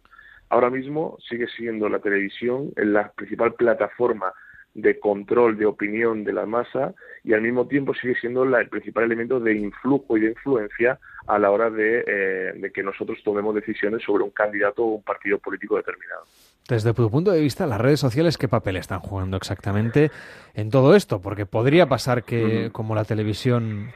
Ahora 0.49 0.69
mismo 0.69 1.17
sigue 1.27 1.47
siendo 1.55 1.87
la 1.89 1.99
televisión 1.99 2.71
la 2.75 3.11
principal 3.11 3.53
plataforma 3.53 4.33
de 4.73 4.99
control 4.99 5.57
de 5.57 5.65
opinión 5.65 6.23
de 6.23 6.33
la 6.33 6.45
masa 6.45 6.93
y 7.23 7.33
al 7.33 7.41
mismo 7.41 7.67
tiempo 7.67 7.93
sigue 7.93 8.15
siendo 8.15 8.43
el 8.43 8.69
principal 8.69 9.05
elemento 9.05 9.39
de 9.39 9.55
influjo 9.55 10.17
y 10.17 10.21
de 10.21 10.29
influencia 10.29 10.99
a 11.27 11.39
la 11.39 11.51
hora 11.51 11.69
de, 11.69 12.03
eh, 12.05 12.53
de 12.55 12.71
que 12.71 12.83
nosotros 12.83 13.19
tomemos 13.23 13.55
decisiones 13.55 14.03
sobre 14.03 14.23
un 14.23 14.31
candidato 14.31 14.83
o 14.83 14.95
un 14.95 15.03
partido 15.03 15.37
político 15.39 15.75
determinado. 15.77 16.23
Desde 16.67 16.93
tu 16.93 17.09
punto 17.09 17.31
de 17.31 17.41
vista, 17.41 17.65
las 17.65 17.81
redes 17.81 17.99
sociales, 17.99 18.37
¿qué 18.37 18.47
papel 18.47 18.77
están 18.77 18.99
jugando 18.99 19.37
exactamente 19.37 20.11
en 20.53 20.69
todo 20.69 20.95
esto? 20.95 21.19
Porque 21.19 21.45
podría 21.45 21.87
pasar 21.87 22.23
que, 22.23 22.69
como 22.71 22.93
la 22.93 23.05
televisión 23.05 23.91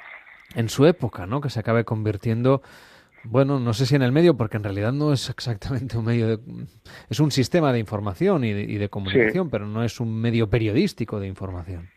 en 0.55 0.69
su 0.69 0.85
época, 0.85 1.25
¿no? 1.25 1.41
Que 1.41 1.49
se 1.49 1.59
acabe 1.59 1.83
convirtiendo, 1.83 2.61
bueno, 3.23 3.59
no 3.59 3.73
sé 3.73 3.85
si 3.85 3.95
en 3.95 4.01
el 4.01 4.11
medio, 4.11 4.35
porque 4.35 4.57
en 4.57 4.63
realidad 4.63 4.91
no 4.91 5.13
es 5.13 5.29
exactamente 5.29 5.97
un 5.97 6.05
medio 6.05 6.27
de, 6.27 6.39
es 7.09 7.19
un 7.19 7.31
sistema 7.31 7.73
de 7.73 7.79
información 7.79 8.43
y 8.43 8.53
de, 8.53 8.89
comunicación, 8.89 9.49
pero 9.49 9.65
no 9.65 9.83
es 9.83 9.99
un 9.99 10.19
medio 10.19 10.49
periodístico 10.49 11.19
de 11.19 11.27
información. 11.27 11.89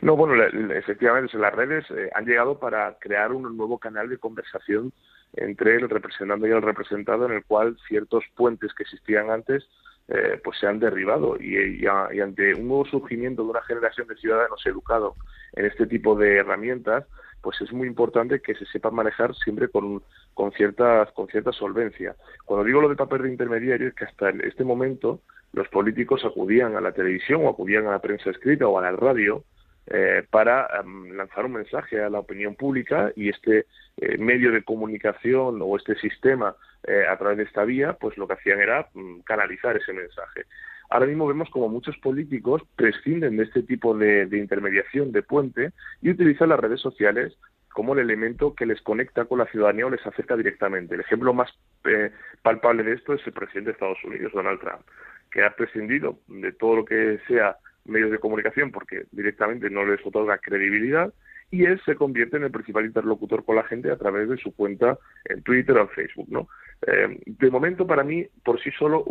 No, 0.00 0.16
bueno, 0.16 0.34
efectivamente, 0.74 1.38
las 1.38 1.54
redes 1.54 1.84
eh, 1.90 2.10
han 2.14 2.26
llegado 2.26 2.58
para 2.58 2.98
crear 2.98 3.32
un 3.32 3.56
nuevo 3.56 3.78
canal 3.78 4.08
de 4.08 4.18
conversación 4.18 4.92
entre 5.32 5.76
el 5.76 5.88
representante 5.88 6.48
y 6.48 6.50
el 6.50 6.62
representado, 6.62 7.26
en 7.26 7.32
el 7.32 7.44
cual 7.44 7.76
ciertos 7.88 8.24
puentes 8.36 8.72
que 8.74 8.82
existían 8.82 9.30
antes 9.30 9.64
eh, 10.06 10.38
pues 10.44 10.58
se 10.58 10.66
han 10.66 10.80
derribado 10.80 11.38
y, 11.40 11.86
ante 11.86 12.54
un 12.54 12.68
nuevo 12.68 12.84
surgimiento 12.84 13.42
de 13.42 13.48
una 13.48 13.62
generación 13.62 14.06
de 14.06 14.16
ciudadanos 14.16 14.60
educados 14.66 15.16
en 15.54 15.64
este 15.64 15.86
tipo 15.86 16.14
de 16.14 16.36
herramientas, 16.36 17.06
pues 17.44 17.60
es 17.60 17.72
muy 17.72 17.86
importante 17.86 18.40
que 18.40 18.54
se 18.54 18.64
sepa 18.64 18.90
manejar 18.90 19.34
siempre 19.34 19.68
con, 19.68 20.02
con, 20.32 20.50
cierta, 20.52 21.06
con 21.14 21.28
cierta 21.28 21.52
solvencia. 21.52 22.16
Cuando 22.46 22.64
digo 22.64 22.80
lo 22.80 22.88
de 22.88 22.96
papel 22.96 23.22
de 23.22 23.28
intermediario 23.28 23.88
es 23.88 23.94
que 23.94 24.06
hasta 24.06 24.30
este 24.30 24.64
momento 24.64 25.20
los 25.52 25.68
políticos 25.68 26.24
acudían 26.24 26.74
a 26.74 26.80
la 26.80 26.92
televisión 26.92 27.44
o 27.44 27.50
acudían 27.50 27.86
a 27.86 27.92
la 27.92 27.98
prensa 28.00 28.30
escrita 28.30 28.66
o 28.66 28.78
a 28.78 28.82
la 28.82 28.92
radio 28.92 29.44
eh, 29.86 30.24
para 30.30 30.66
em, 30.80 31.12
lanzar 31.12 31.44
un 31.44 31.52
mensaje 31.52 32.02
a 32.02 32.08
la 32.08 32.20
opinión 32.20 32.54
pública 32.54 33.12
y 33.14 33.28
este 33.28 33.66
eh, 33.98 34.16
medio 34.16 34.50
de 34.50 34.64
comunicación 34.64 35.60
o 35.60 35.76
este 35.76 35.94
sistema 35.96 36.56
eh, 36.86 37.04
a 37.06 37.16
través 37.18 37.36
de 37.36 37.44
esta 37.44 37.64
vía, 37.64 37.92
pues 37.92 38.16
lo 38.16 38.26
que 38.26 38.32
hacían 38.32 38.60
era 38.60 38.88
mm, 38.94 39.20
canalizar 39.20 39.76
ese 39.76 39.92
mensaje. 39.92 40.46
Ahora 40.90 41.06
mismo 41.06 41.26
vemos 41.26 41.50
como 41.50 41.68
muchos 41.68 41.96
políticos 41.98 42.62
prescinden 42.76 43.36
de 43.36 43.44
este 43.44 43.62
tipo 43.62 43.96
de, 43.96 44.28
intermediación, 44.32 45.12
de 45.12 45.22
puente, 45.22 45.72
y 46.02 46.10
utilizan 46.10 46.50
las 46.50 46.60
redes 46.60 46.80
sociales 46.80 47.36
como 47.72 47.94
el 47.94 48.00
elemento 48.00 48.54
que 48.54 48.66
les 48.66 48.80
conecta 48.82 49.24
con 49.24 49.38
la 49.38 49.46
ciudadanía 49.46 49.86
o 49.86 49.90
les 49.90 50.06
acerca 50.06 50.36
directamente. 50.36 50.94
El 50.94 51.00
ejemplo 51.00 51.34
más 51.34 51.50
eh, 51.84 52.12
palpable 52.42 52.84
de 52.84 52.92
esto 52.92 53.14
es 53.14 53.26
el 53.26 53.32
presidente 53.32 53.70
de 53.70 53.72
Estados 53.72 54.04
Unidos, 54.04 54.32
Donald 54.32 54.60
Trump, 54.60 54.82
que 55.30 55.42
ha 55.42 55.50
prescindido 55.56 56.18
de 56.28 56.52
todo 56.52 56.76
lo 56.76 56.84
que 56.84 57.18
sea 57.26 57.56
medios 57.84 58.10
de 58.10 58.18
comunicación 58.18 58.70
porque 58.70 59.04
directamente 59.10 59.70
no 59.70 59.84
les 59.84 60.04
otorga 60.06 60.38
credibilidad 60.38 61.12
y 61.50 61.64
él 61.64 61.80
se 61.84 61.94
convierte 61.94 62.36
en 62.36 62.44
el 62.44 62.50
principal 62.50 62.86
interlocutor 62.86 63.44
con 63.44 63.56
la 63.56 63.64
gente 63.64 63.90
a 63.90 63.96
través 63.96 64.28
de 64.28 64.36
su 64.38 64.54
cuenta 64.54 64.98
en 65.24 65.42
Twitter 65.42 65.76
o 65.76 65.82
en 65.82 65.88
Facebook, 65.90 66.26
¿no? 66.28 66.48
Eh, 66.86 67.18
de 67.24 67.50
momento, 67.50 67.86
para 67.86 68.04
mí, 68.04 68.26
por 68.44 68.60
sí 68.60 68.70
solo, 68.72 69.04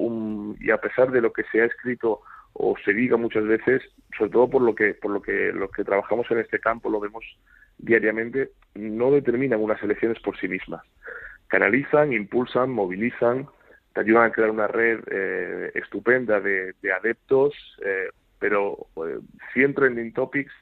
y 0.60 0.70
a 0.72 0.78
pesar 0.78 1.12
de 1.12 1.22
lo 1.22 1.34
que 1.34 1.44
se 1.52 1.62
ha 1.62 1.66
escrito 1.66 2.22
o 2.54 2.76
se 2.86 2.94
diga 2.94 3.18
muchas 3.18 3.46
veces, 3.46 3.82
sobre 4.18 4.32
todo 4.32 4.50
por 4.50 4.62
lo 4.62 4.76
que 4.76 4.94
por 4.94 5.12
lo 5.12 5.22
que 5.22 5.52
los 5.52 5.72
que 5.72 5.84
trabajamos 5.84 6.30
en 6.30 6.40
este 6.40 6.60
campo 6.60 6.90
lo 6.90 7.00
vemos 7.00 7.24
diariamente, 7.80 8.52
no 8.76 9.12
determinan 9.12 9.60
unas 9.60 9.82
elecciones 9.82 10.20
por 10.20 10.38
sí 10.38 10.48
mismas. 10.48 10.84
Canalizan, 11.48 12.14
impulsan, 12.14 12.70
movilizan, 12.70 13.48
te 13.94 14.02
ayudan 14.02 14.26
a 14.26 14.32
crear 14.32 14.52
una 14.52 14.68
red 14.68 15.00
eh, 15.10 15.72
estupenda 15.76 16.40
de, 16.40 16.76
adeptos, 16.96 17.54
eh, 17.84 18.10
pero 18.40 18.88
100 19.54 19.74
trending 19.74 20.14
topics 20.14 20.54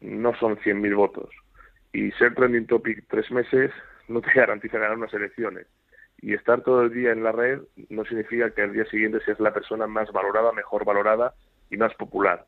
no 0.00 0.34
son 0.36 0.56
100.000 0.56 0.96
votos. 0.96 1.30
Y 1.92 2.12
ser 2.12 2.34
trending 2.34 2.66
topic 2.66 3.04
tres 3.08 3.30
meses 3.30 3.72
no 4.08 4.20
te 4.20 4.30
garantiza 4.34 4.78
ganar 4.78 4.96
unas 4.96 5.12
elecciones. 5.12 5.66
Y 6.22 6.34
estar 6.34 6.62
todo 6.62 6.82
el 6.82 6.92
día 6.92 7.12
en 7.12 7.22
la 7.22 7.32
red 7.32 7.60
no 7.88 8.04
significa 8.04 8.50
que 8.50 8.62
al 8.62 8.72
día 8.72 8.84
siguiente 8.86 9.20
seas 9.24 9.40
la 9.40 9.54
persona 9.54 9.86
más 9.86 10.12
valorada, 10.12 10.52
mejor 10.52 10.84
valorada 10.84 11.34
y 11.70 11.76
más 11.76 11.94
popular. 11.94 12.46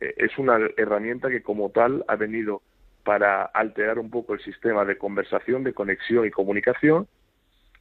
Eh, 0.00 0.14
es 0.16 0.38
una 0.38 0.58
herramienta 0.76 1.28
que 1.28 1.42
como 1.42 1.70
tal 1.70 2.04
ha 2.08 2.16
venido 2.16 2.62
para 3.04 3.44
alterar 3.44 3.98
un 3.98 4.10
poco 4.10 4.34
el 4.34 4.40
sistema 4.40 4.84
de 4.84 4.96
conversación, 4.96 5.64
de 5.64 5.74
conexión 5.74 6.26
y 6.26 6.30
comunicación, 6.30 7.08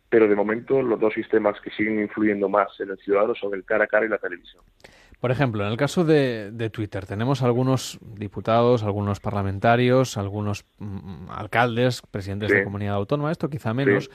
pero 0.10 0.27
de 0.27 0.36
momento 0.36 0.81
los 0.81 1.00
dos 1.00 1.13
sistemas 1.13 1.60
que 1.62 1.69
siguen 1.72 2.01
influyendo 2.01 2.50
más 2.50 2.67
en 2.79 2.89
el 2.89 2.98
ciudadano 2.98 3.36
son 3.36 3.53
el 3.53 3.63
cara 3.63 3.84
a 3.84 3.88
cara 3.88 4.05
y 4.05 4.10
la 4.10 4.17
televisión. 4.17 4.63
Por 5.19 5.31
ejemplo, 5.31 5.65
en 5.65 5.72
el 5.72 5.77
caso 5.77 6.05
de, 6.05 6.69
Twitter, 6.72 7.05
tenemos 7.05 7.43
algunos 7.43 8.00
diputados, 8.01 8.84
algunos 8.84 9.19
parlamentarios, 9.19 10.17
algunos 10.17 10.63
mm, 10.77 11.29
alcaldes, 11.29 12.01
presidentes 12.10 12.50
de 12.50 12.63
comunidad 12.63 12.96
autónoma, 12.96 13.29
esto 13.29 13.50
quizá 13.50 13.74
menos, 13.74 14.10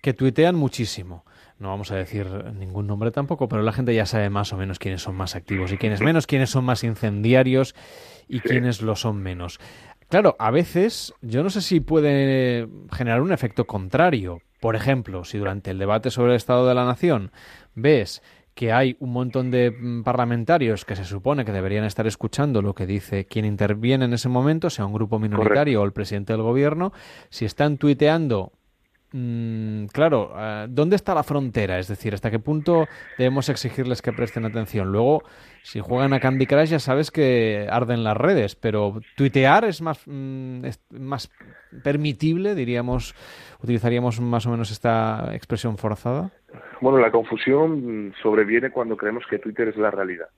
que 0.00 0.14
tuitean 0.14 0.54
muchísimo. 0.54 1.24
No 1.58 1.68
vamos 1.68 1.90
a 1.90 1.96
decir 1.96 2.26
ningún 2.54 2.86
nombre 2.86 3.10
tampoco, 3.10 3.48
pero 3.48 3.62
la 3.62 3.72
gente 3.72 3.94
ya 3.94 4.06
sabe 4.06 4.30
más 4.30 4.52
o 4.52 4.56
menos 4.56 4.78
quiénes 4.78 5.02
son 5.02 5.16
más 5.16 5.34
activos 5.34 5.72
y 5.72 5.76
quiénes 5.76 6.00
menos, 6.00 6.26
quiénes 6.26 6.50
son 6.50 6.64
más 6.64 6.84
incendiarios 6.84 7.74
y 8.28 8.40
quiénes 8.40 8.80
lo 8.80 8.94
son 8.94 9.20
menos. 9.20 9.58
Claro, 10.08 10.36
a 10.38 10.50
veces 10.50 11.14
yo 11.20 11.42
no 11.42 11.50
sé 11.50 11.60
si 11.60 11.80
puede 11.80 12.68
generar 12.92 13.20
un 13.20 13.32
efecto 13.32 13.66
contrario. 13.66 14.40
Por 14.60 14.76
ejemplo, 14.76 15.24
si 15.24 15.38
durante 15.38 15.70
el 15.70 15.78
debate 15.78 16.10
sobre 16.10 16.32
el 16.32 16.36
Estado 16.36 16.66
de 16.66 16.74
la 16.74 16.84
Nación 16.84 17.32
ves 17.74 18.22
que 18.58 18.72
hay 18.72 18.96
un 18.98 19.12
montón 19.12 19.52
de 19.52 19.70
mm, 19.70 20.02
parlamentarios 20.02 20.84
que 20.84 20.96
se 20.96 21.04
supone 21.04 21.44
que 21.44 21.52
deberían 21.52 21.84
estar 21.84 22.08
escuchando 22.08 22.60
lo 22.60 22.74
que 22.74 22.86
dice 22.86 23.24
quien 23.24 23.44
interviene 23.44 24.06
en 24.06 24.12
ese 24.12 24.28
momento, 24.28 24.68
sea 24.68 24.84
un 24.84 24.92
grupo 24.92 25.20
minoritario 25.20 25.80
o 25.80 25.84
el 25.84 25.92
presidente 25.92 26.32
del 26.32 26.42
gobierno, 26.42 26.92
si 27.30 27.44
están 27.44 27.78
tuiteando 27.78 28.57
Mm, 29.12 29.86
claro, 29.86 30.32
eh, 30.36 30.66
¿dónde 30.68 30.96
está 30.96 31.14
la 31.14 31.22
frontera? 31.22 31.78
Es 31.78 31.88
decir, 31.88 32.12
¿hasta 32.12 32.30
qué 32.30 32.38
punto 32.38 32.86
debemos 33.16 33.48
exigirles 33.48 34.02
que 34.02 34.12
presten 34.12 34.44
atención? 34.44 34.92
Luego, 34.92 35.22
si 35.62 35.80
juegan 35.80 36.12
a 36.12 36.20
Candy 36.20 36.46
Crush 36.46 36.68
ya 36.68 36.78
sabes 36.78 37.10
que 37.10 37.66
arden 37.70 38.04
las 38.04 38.16
redes, 38.16 38.54
pero 38.54 39.00
tuitear 39.16 39.64
es 39.64 39.80
más, 39.80 40.02
mm, 40.06 40.62
permitible, 41.82 42.54
diríamos, 42.54 43.14
utilizaríamos 43.62 44.20
más 44.20 44.46
o 44.46 44.50
menos 44.50 44.70
esta 44.70 45.34
expresión 45.34 45.78
forzada. 45.78 46.30
Bueno, 46.80 46.98
la 46.98 47.10
confusión 47.10 48.14
sobreviene 48.22 48.70
cuando 48.70 48.96
creemos 48.96 49.24
que 49.28 49.38
Twitter 49.38 49.68
es 49.68 49.76
la 49.76 49.90
realidad. 49.90 50.28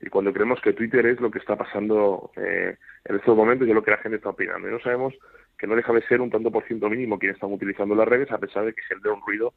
Y 0.00 0.08
cuando 0.08 0.32
creemos 0.32 0.60
que 0.60 0.72
Twitter 0.72 1.04
es 1.06 1.20
lo 1.20 1.30
que 1.30 1.40
está 1.40 1.56
pasando 1.56 2.30
eh, 2.36 2.76
en 3.04 3.16
estos 3.16 3.36
momentos 3.36 3.68
y 3.68 3.72
lo 3.72 3.82
que 3.82 3.90
la 3.90 3.98
gente 3.98 4.16
está 4.16 4.30
opinando. 4.30 4.66
Y 4.68 4.72
no 4.72 4.80
sabemos 4.80 5.12
que 5.60 5.66
no 5.66 5.76
deja 5.76 5.92
de 5.92 6.00
ser 6.06 6.22
un 6.22 6.30
tanto 6.30 6.50
por 6.50 6.64
ciento 6.64 6.88
mínimo 6.88 7.18
quienes 7.18 7.36
están 7.36 7.52
utilizando 7.52 7.94
las 7.94 8.08
redes, 8.08 8.32
a 8.32 8.38
pesar 8.38 8.64
de 8.64 8.72
que 8.72 8.80
genera 8.88 9.12
un 9.12 9.20
ruido 9.20 9.52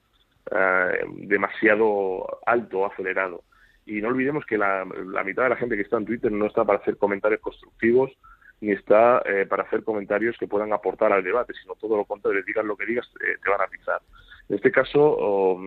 eh, 0.51 1.05
demasiado 1.13 2.41
alto 2.45 2.79
o 2.79 2.85
acelerado. 2.85 3.43
Y 3.85 4.01
no 4.01 4.09
olvidemos 4.09 4.45
que 4.45 4.57
la, 4.57 4.83
mitad 5.25 5.43
de 5.43 5.49
la 5.49 5.55
gente 5.55 5.77
que 5.77 5.83
está 5.83 5.95
en 5.95 6.05
Twitter 6.05 6.29
no 6.29 6.47
está 6.47 6.65
para 6.65 6.79
hacer 6.79 6.97
comentarios 6.97 7.39
constructivos 7.39 8.11
ni 8.59 8.71
está 8.71 9.21
eh, 9.25 9.45
para 9.45 9.63
hacer 9.63 9.83
comentarios 9.83 10.35
que 10.37 10.47
puedan 10.47 10.73
aportar 10.73 11.13
al 11.13 11.23
debate, 11.23 11.53
sino 11.53 11.75
todo 11.75 11.95
lo 11.95 12.05
contrario, 12.05 12.43
digan 12.45 12.67
lo 12.67 12.75
que 12.75 12.85
digas, 12.85 13.09
eh, 13.21 13.37
te 13.41 13.49
van 13.49 13.61
a 13.61 13.67
pisar. 13.67 14.01
En 14.49 14.57
este 14.57 14.71
caso, 14.71 15.57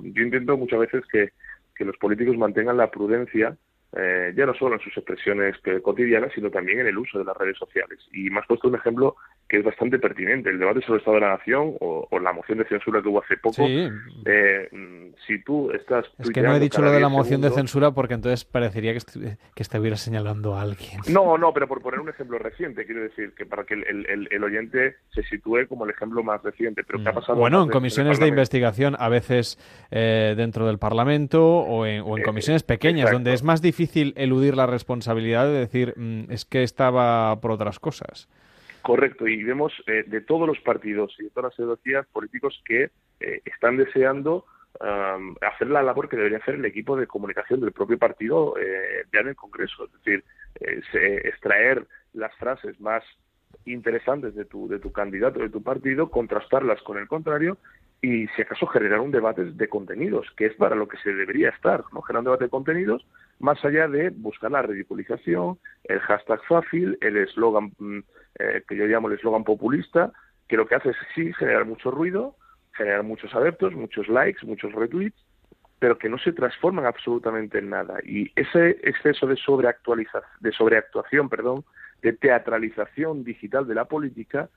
yo 0.00 0.22
intento 0.22 0.56
muchas 0.56 0.78
veces 0.78 1.02
que, 1.10 1.32
que 1.74 1.84
los 1.84 1.96
políticos 1.96 2.36
mantengan 2.36 2.76
la 2.76 2.92
prudencia 2.92 3.56
eh, 3.96 4.34
ya 4.36 4.44
no 4.44 4.54
solo 4.54 4.74
en 4.74 4.80
sus 4.80 4.96
expresiones 4.96 5.56
cotidianas, 5.82 6.32
sino 6.34 6.50
también 6.50 6.80
en 6.80 6.88
el 6.88 6.98
uso 6.98 7.18
de 7.18 7.24
las 7.24 7.36
redes 7.36 7.56
sociales. 7.56 8.00
Y 8.12 8.28
me 8.28 8.40
has 8.40 8.46
puesto 8.46 8.66
un 8.66 8.74
ejemplo 8.74 9.16
que 9.54 9.60
es 9.60 9.64
bastante 9.64 10.00
pertinente, 10.00 10.50
el 10.50 10.58
debate 10.58 10.80
sobre 10.80 10.94
el 10.94 10.98
Estado 10.98 11.14
de 11.14 11.20
la 11.20 11.36
Nación 11.36 11.76
o, 11.78 12.08
la 12.18 12.32
moción 12.32 12.58
de 12.58 12.64
censura 12.64 13.00
que 13.00 13.08
hubo 13.08 13.22
hace 13.22 13.36
poco. 13.36 13.62
Eh, 13.68 14.68
mm, 14.72 15.14
si 15.24 15.44
tú 15.44 15.70
estás... 15.70 16.06
Es 16.18 16.30
que 16.30 16.42
no 16.42 16.56
he 16.56 16.58
dicho 16.58 16.82
lo 16.82 16.90
de 16.90 16.98
la 16.98 17.08
moción 17.08 17.40
de 17.40 17.50
censura 17.50 17.92
porque 17.92 18.14
entonces 18.14 18.44
parecería 18.44 18.92
que, 18.94 18.98
que 19.54 19.62
estuviera 19.62 19.96
señalando 19.96 20.56
a 20.56 20.62
alguien. 20.62 21.00
No, 21.08 21.38
no, 21.38 21.52
pero 21.52 21.68
por 21.68 21.82
poner 21.82 22.00
un 22.00 22.08
ejemplo 22.08 22.36
reciente, 22.38 22.84
quiero 22.84 23.02
decir, 23.02 23.32
que 23.36 23.46
para 23.46 23.62
que 23.62 23.74
el, 23.74 24.28
el, 24.28 24.44
oyente 24.44 24.96
se 25.14 25.22
sitúe 25.22 25.68
como 25.68 25.84
el 25.84 25.90
ejemplo 25.90 26.24
más 26.24 26.42
reciente. 26.42 26.82
Pero 26.82 27.04
¿qué 27.04 27.10
ha 27.10 27.12
mm. 27.12 27.14
pasado 27.14 27.38
bueno, 27.38 27.62
en 27.62 27.68
comisiones 27.68 28.18
de 28.18 28.26
investigación, 28.26 28.96
a 28.98 29.08
veces 29.08 29.56
eh, 29.92 30.34
dentro 30.36 30.66
del 30.66 30.78
Parlamento 30.78 31.58
o 31.58 31.86
en, 31.86 32.02
o 32.02 32.18
en 32.18 32.24
comisiones 32.24 32.64
pequeñas, 32.64 33.12
donde 33.12 33.32
es 33.32 33.44
más 33.44 33.62
difícil 33.62 34.14
eludir 34.16 34.56
la 34.56 34.66
responsabilidad 34.66 35.46
de 35.46 35.52
decir, 35.52 35.94
mm, 35.96 36.32
es 36.32 36.44
que 36.44 36.64
estaba 36.64 37.40
por 37.40 37.52
otras 37.52 37.78
cosas. 37.78 38.28
Correcto, 38.84 39.26
y 39.26 39.42
vemos 39.42 39.72
eh, 39.86 40.04
de 40.06 40.20
todos 40.20 40.46
los 40.46 40.60
partidos 40.60 41.16
y 41.18 41.22
de 41.24 41.30
todas 41.30 41.52
las 41.52 41.58
ideologías 41.58 42.06
políticos 42.08 42.62
que 42.66 42.90
eh, 43.18 43.40
están 43.46 43.78
deseando 43.78 44.44
hacer 45.40 45.68
la 45.68 45.84
labor 45.84 46.08
que 46.08 46.16
debería 46.16 46.38
hacer 46.38 46.56
el 46.56 46.64
equipo 46.64 46.96
de 46.96 47.06
comunicación 47.06 47.60
del 47.60 47.70
propio 47.70 47.96
partido 47.96 48.56
eh, 48.58 49.04
ya 49.12 49.20
en 49.20 49.28
el 49.28 49.36
Congreso, 49.36 49.84
es 49.84 49.92
decir, 49.92 50.24
extraer 51.24 51.86
las 52.12 52.34
frases 52.38 52.78
más 52.80 53.04
interesantes 53.66 54.34
de 54.34 54.44
tu, 54.44 54.66
de 54.66 54.80
tu 54.80 54.90
candidato, 54.90 55.38
de 55.38 55.48
tu 55.48 55.62
partido, 55.62 56.10
contrastarlas 56.10 56.82
con 56.82 56.98
el 56.98 57.06
contrario 57.06 57.56
y 58.02 58.26
si 58.34 58.42
acaso 58.42 58.66
generar 58.66 58.98
un 58.98 59.12
debate 59.12 59.44
de 59.44 59.68
contenidos, 59.68 60.26
que 60.36 60.46
es 60.46 60.54
para 60.56 60.74
lo 60.74 60.88
que 60.88 60.98
se 60.98 61.14
debería 61.14 61.50
estar, 61.50 61.84
¿no? 61.92 62.02
Generar 62.02 62.18
un 62.18 62.24
debate 62.24 62.44
de 62.44 62.50
contenidos 62.50 63.06
más 63.38 63.62
allá 63.64 63.88
de 63.88 64.10
buscar 64.10 64.50
la 64.50 64.62
ridiculización, 64.62 65.58
el 65.84 66.00
hashtag 66.00 66.40
fácil, 66.44 66.98
el 67.00 67.16
eslogan 67.16 67.72
mm, 67.78 67.98
eh, 68.38 68.62
que 68.68 68.76
yo 68.76 68.86
llamo 68.86 69.08
el 69.08 69.14
eslogan 69.14 69.44
populista, 69.44 70.12
que 70.48 70.56
lo 70.56 70.66
que 70.66 70.74
hace 70.74 70.90
es 70.90 70.96
sí 71.14 71.32
generar 71.34 71.64
mucho 71.64 71.90
ruido, 71.90 72.36
generar 72.72 73.02
muchos 73.02 73.34
adeptos, 73.34 73.74
muchos 73.74 74.08
likes, 74.08 74.44
muchos 74.46 74.72
retweets, 74.72 75.16
pero 75.78 75.98
que 75.98 76.08
no 76.08 76.18
se 76.18 76.32
transforman 76.32 76.86
absolutamente 76.86 77.58
en 77.58 77.70
nada. 77.70 77.98
Y 78.04 78.30
ese 78.36 78.70
exceso 78.82 79.26
de 79.26 79.36
de 80.40 80.52
sobreactuación, 80.52 81.28
perdón, 81.28 81.64
de 82.02 82.12
teatralización 82.12 83.24
digital 83.24 83.66
de 83.66 83.74
la 83.74 83.84
política, 83.86 84.48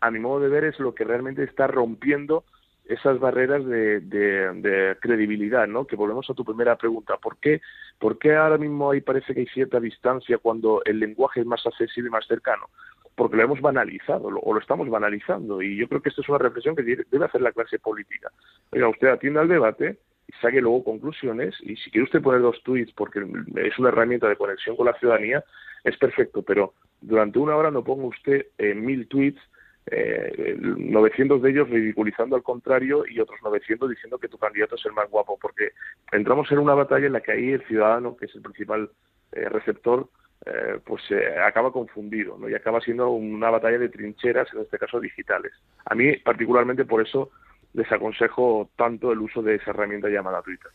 a 0.00 0.10
mi 0.10 0.18
modo 0.18 0.40
de 0.40 0.48
ver, 0.48 0.64
es 0.64 0.78
lo 0.80 0.94
que 0.94 1.04
realmente 1.04 1.44
está 1.44 1.66
rompiendo 1.66 2.44
esas 2.84 3.18
barreras 3.20 3.64
de, 3.64 4.00
de, 4.00 4.96
credibilidad, 5.00 5.66
¿no? 5.66 5.86
Que 5.86 5.96
volvemos 5.96 6.28
a 6.28 6.34
tu 6.34 6.44
primera 6.44 6.76
pregunta. 6.76 7.16
¿Por 7.16 7.36
qué, 7.38 7.60
¿Por 7.98 8.18
qué 8.18 8.34
ahora 8.34 8.58
mismo 8.58 8.90
ahí 8.90 9.00
parece 9.00 9.34
que 9.34 9.40
hay 9.40 9.46
cierta 9.46 9.80
distancia 9.80 10.38
cuando 10.38 10.82
el 10.84 10.98
lenguaje 10.98 11.40
es 11.40 11.46
más 11.46 11.64
accesible 11.66 12.08
y 12.08 12.12
más 12.12 12.26
cercano? 12.26 12.68
Porque 13.14 13.36
lo 13.36 13.44
hemos 13.44 13.60
banalizado 13.60 14.28
o 14.28 14.54
lo 14.54 14.60
estamos 14.60 14.88
banalizando. 14.88 15.62
Y 15.62 15.76
yo 15.76 15.88
creo 15.88 16.02
que 16.02 16.08
esta 16.08 16.22
es 16.22 16.28
una 16.28 16.38
reflexión 16.38 16.74
que 16.74 16.82
debe 16.82 17.24
hacer 17.24 17.40
la 17.40 17.52
clase 17.52 17.78
política. 17.78 18.30
Oiga, 18.70 18.88
usted 18.88 19.08
atienda 19.08 19.42
al 19.42 19.48
debate 19.48 19.98
y 20.26 20.32
saque 20.40 20.60
luego 20.60 20.82
conclusiones. 20.82 21.54
Y 21.60 21.76
si 21.76 21.90
quiere 21.90 22.04
usted 22.04 22.22
poner 22.22 22.40
dos 22.40 22.62
tweets 22.64 22.92
porque 22.94 23.20
es 23.20 23.78
una 23.78 23.90
herramienta 23.90 24.28
de 24.28 24.36
conexión 24.36 24.76
con 24.76 24.86
la 24.86 24.94
ciudadanía, 24.94 25.44
es 25.84 25.96
perfecto. 25.98 26.42
Pero 26.42 26.74
durante 27.00 27.38
una 27.38 27.54
hora 27.54 27.70
no 27.70 27.84
ponga 27.84 28.06
usted 28.06 28.46
eh, 28.58 28.74
mil 28.74 29.06
tweets 29.08 29.40
eh, 29.86 30.56
900 30.58 31.42
de 31.42 31.50
ellos 31.50 31.68
ridiculizando 31.68 32.36
al 32.36 32.42
contrario 32.42 33.04
y 33.08 33.18
otros 33.20 33.38
900 33.42 33.90
diciendo 33.90 34.18
que 34.18 34.28
tu 34.28 34.38
candidato 34.38 34.76
es 34.76 34.86
el 34.86 34.92
más 34.92 35.10
guapo, 35.10 35.38
porque 35.40 35.72
entramos 36.12 36.50
en 36.52 36.58
una 36.58 36.74
batalla 36.74 37.06
en 37.06 37.12
la 37.12 37.20
que 37.20 37.32
ahí 37.32 37.50
el 37.50 37.66
ciudadano, 37.66 38.16
que 38.16 38.26
es 38.26 38.34
el 38.34 38.42
principal 38.42 38.90
eh, 39.32 39.48
receptor, 39.48 40.08
eh, 40.44 40.80
pues 40.84 41.02
eh, 41.10 41.38
acaba 41.38 41.72
confundido 41.72 42.36
¿no? 42.36 42.48
y 42.48 42.54
acaba 42.54 42.80
siendo 42.80 43.10
una 43.10 43.50
batalla 43.50 43.78
de 43.78 43.88
trincheras, 43.88 44.48
en 44.52 44.62
este 44.62 44.78
caso 44.78 45.00
digitales. 45.00 45.52
A 45.84 45.94
mí, 45.94 46.16
particularmente 46.16 46.84
por 46.84 47.00
eso, 47.00 47.30
desaconsejo 47.72 48.68
tanto 48.76 49.12
el 49.12 49.20
uso 49.20 49.42
de 49.42 49.56
esa 49.56 49.70
herramienta 49.70 50.08
llamada 50.08 50.42
Twitter. 50.42 50.70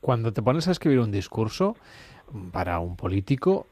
Cuando 0.00 0.32
te 0.32 0.42
pones 0.42 0.68
a 0.68 0.70
escribir 0.70 1.00
un 1.00 1.10
discurso 1.10 1.76
para 2.52 2.78
un 2.78 2.96
político, 2.96 3.66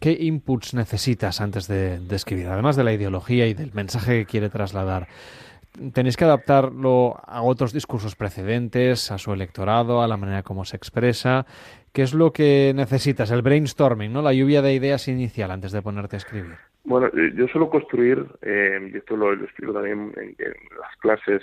¿qué 0.00 0.16
inputs 0.18 0.74
necesitas 0.74 1.40
antes 1.40 1.68
de, 1.68 2.00
escribir? 2.10 2.48
Además 2.48 2.76
de 2.76 2.84
la 2.84 2.92
ideología 2.92 3.46
y 3.46 3.54
del 3.54 3.72
mensaje 3.74 4.20
que 4.20 4.26
quiere 4.26 4.48
trasladar. 4.48 5.06
¿Tenéis 5.92 6.16
que 6.16 6.24
adaptarlo 6.24 7.16
a 7.26 7.42
otros 7.42 7.72
discursos 7.72 8.16
precedentes, 8.16 9.10
a 9.10 9.18
su 9.18 9.34
electorado, 9.34 10.00
a 10.00 10.08
la 10.08 10.16
manera 10.16 10.42
como 10.42 10.64
se 10.64 10.76
expresa? 10.76 11.44
¿Qué 11.92 12.02
es 12.02 12.14
lo 12.14 12.32
que 12.32 12.72
necesitas? 12.74 13.30
El 13.30 13.42
brainstorming, 13.42 14.12
¿no? 14.12 14.22
La 14.22 14.32
lluvia 14.32 14.62
de 14.62 14.72
ideas 14.72 15.06
inicial 15.08 15.50
antes 15.50 15.72
de 15.72 15.82
ponerte 15.82 16.16
a 16.16 16.18
escribir. 16.18 16.56
Bueno, 16.84 17.08
eh, 17.08 17.32
yo 17.34 17.48
suelo 17.48 17.68
construir, 17.68 18.24
eh, 18.42 18.90
y 18.92 18.96
esto 18.96 19.16
lo, 19.16 19.32
explico 19.34 19.72
también 19.72 20.12
en, 20.16 20.36
las 20.38 20.96
clases 21.00 21.42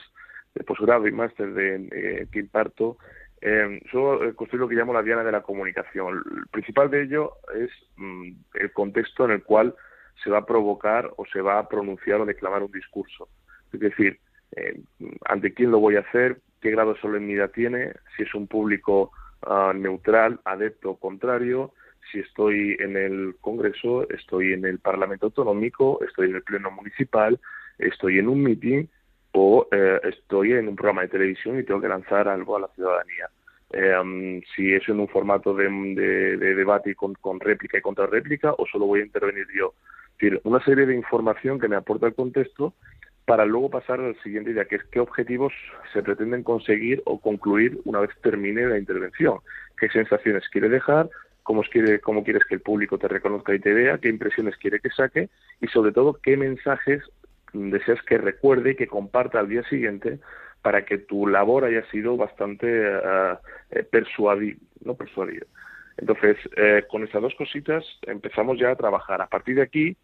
de 0.55 0.63
posgrado 0.63 1.07
y 1.07 1.11
máster 1.11 1.53
de, 1.53 1.89
eh, 1.91 2.27
que 2.31 2.39
imparto, 2.39 2.97
eh, 3.45 3.81
suelo 3.91 4.33
construir 4.35 4.61
lo 4.61 4.69
que 4.69 4.75
llamo 4.75 4.93
la 4.93 5.03
diana 5.03 5.23
de 5.23 5.31
la 5.31 5.41
comunicación. 5.41 6.23
El 6.37 6.47
principal 6.47 6.89
de 6.89 7.03
ello 7.03 7.33
es 7.53 7.69
mm, 7.97 8.31
el 8.53 8.71
contexto 8.71 9.25
en 9.25 9.31
el 9.31 9.43
cual 9.43 9.75
se 10.23 10.29
va 10.29 10.39
a 10.39 10.45
provocar 10.45 11.11
o 11.17 11.25
se 11.25 11.41
va 11.41 11.59
a 11.59 11.67
pronunciar 11.67 12.21
o 12.21 12.25
declamar 12.25 12.63
un 12.63 12.71
discurso. 12.71 13.27
Es 13.73 13.79
decir, 13.79 14.19
ante 15.25 15.53
quién 15.53 15.71
lo 15.71 15.79
voy 15.79 15.95
a 15.95 16.01
hacer, 16.01 16.39
qué 16.61 16.71
grado 16.71 16.93
de 16.93 17.01
solemnidad 17.01 17.51
tiene, 17.51 17.93
si 18.15 18.23
es 18.23 18.33
un 18.33 18.47
público 18.47 19.11
ah, 19.41 19.73
neutral, 19.75 20.39
adepto 20.45 20.91
o 20.91 20.99
contrario, 20.99 21.73
si 22.11 22.19
estoy 22.19 22.77
en 22.79 22.95
el 22.95 23.35
Congreso, 23.41 24.07
estoy 24.09 24.53
en 24.53 24.65
el 24.65 24.79
Parlamento 24.79 25.25
Autonómico, 25.27 25.99
estoy 26.05 26.29
en 26.29 26.35
el 26.35 26.43
Pleno 26.43 26.71
Municipal, 26.71 27.39
estoy 27.77 28.19
en 28.19 28.29
un 28.29 28.43
meeting 28.43 28.85
o 29.33 29.67
eh, 29.71 29.99
estoy 30.03 30.53
en 30.53 30.67
un 30.67 30.75
programa 30.75 31.01
de 31.01 31.09
televisión 31.09 31.59
y 31.59 31.63
tengo 31.63 31.81
que 31.81 31.87
lanzar 31.87 32.27
algo 32.27 32.55
a 32.55 32.61
la 32.61 32.67
ciudadanía. 32.69 33.29
Eh, 33.71 34.41
si 34.55 34.73
es 34.73 34.87
en 34.87 34.99
un 34.99 35.07
formato 35.07 35.55
de, 35.55 35.67
debate 36.37 36.93
con, 36.95 37.15
con, 37.15 37.39
réplica 37.39 37.77
y 37.77 37.81
contrarréplica 37.81 38.53
o 38.53 38.67
solo 38.67 38.85
voy 38.85 39.01
a 39.01 39.05
intervenir 39.05 39.47
yo. 39.55 39.73
Es 40.13 40.19
decir, 40.19 40.41
una 40.43 40.63
serie 40.63 40.85
de 40.85 40.95
información 40.95 41.59
que 41.59 41.67
me 41.67 41.75
aporta 41.75 42.05
el 42.05 42.13
contexto 42.13 42.75
para 43.25 43.45
luego 43.45 43.69
pasar 43.69 43.99
al 43.99 44.15
siguiente 44.21 44.51
idea, 44.51 44.65
que 44.65 44.75
es 44.75 44.83
qué 44.91 44.99
objetivos 44.99 45.53
se 45.91 46.03
pretenden 46.03 46.43
conseguir 46.43 47.01
o 47.05 47.19
concluir 47.19 47.79
una 47.85 48.01
vez 48.01 48.11
termine 48.21 48.67
la 48.67 48.77
intervención, 48.77 49.39
qué 49.79 49.89
sensaciones 49.89 50.47
quiere 50.49 50.69
dejar, 50.69 51.09
cómo, 51.41 51.63
quiere, 51.63 51.99
cómo 51.99 52.23
quieres 52.23 52.43
que 52.45 52.55
el 52.55 52.61
público 52.61 52.97
te 52.97 53.07
reconozca 53.07 53.55
y 53.55 53.59
te 53.59 53.73
vea, 53.73 53.97
qué 53.97 54.09
impresiones 54.09 54.57
quiere 54.57 54.79
que 54.79 54.89
saque 54.89 55.29
y 55.61 55.67
sobre 55.67 55.91
todo 55.91 56.19
qué 56.21 56.37
mensajes 56.37 57.01
deseas 57.53 58.01
que 58.03 58.17
recuerde 58.17 58.71
y 58.71 58.75
que 58.75 58.87
comparta 58.87 59.39
al 59.39 59.49
día 59.49 59.63
siguiente 59.63 60.19
para 60.61 60.85
que 60.85 60.97
tu 60.97 61.27
labor 61.27 61.65
haya 61.65 61.85
sido 61.91 62.17
bastante 62.17 62.67
uh, 62.67 63.37
persuadido, 63.91 64.59
no 64.83 64.95
persuadido. 64.95 65.45
Entonces, 65.97 66.37
eh, 66.55 66.83
con 66.89 67.03
estas 67.03 67.21
dos 67.21 67.35
cositas 67.35 67.85
empezamos 68.03 68.57
ya 68.57 68.71
a 68.71 68.75
trabajar. 68.75 69.21
A 69.21 69.27
partir 69.27 69.55
de 69.55 69.61
aquí, 69.61 69.95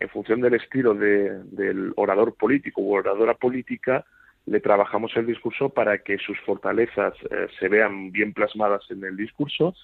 en 0.00 0.08
función 0.08 0.40
del 0.40 0.54
estilo 0.54 0.94
de, 0.94 1.42
del 1.44 1.92
orador 1.96 2.34
político 2.34 2.80
u 2.80 2.94
oradora 2.94 3.34
política, 3.34 4.04
le 4.46 4.60
trabajamos 4.60 5.16
el 5.16 5.26
discurso 5.26 5.68
para 5.68 5.98
que 5.98 6.18
sus 6.18 6.38
fortalezas 6.40 7.14
eh, 7.30 7.46
se 7.60 7.68
vean 7.68 8.10
bien 8.10 8.32
plasmadas 8.32 8.82
en 8.90 9.04
el 9.04 9.16
discurso 9.16 9.74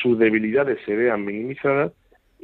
sus 0.00 0.18
debilidades 0.18 0.78
se 0.86 0.96
vean 0.96 1.24
minimizadas 1.24 1.92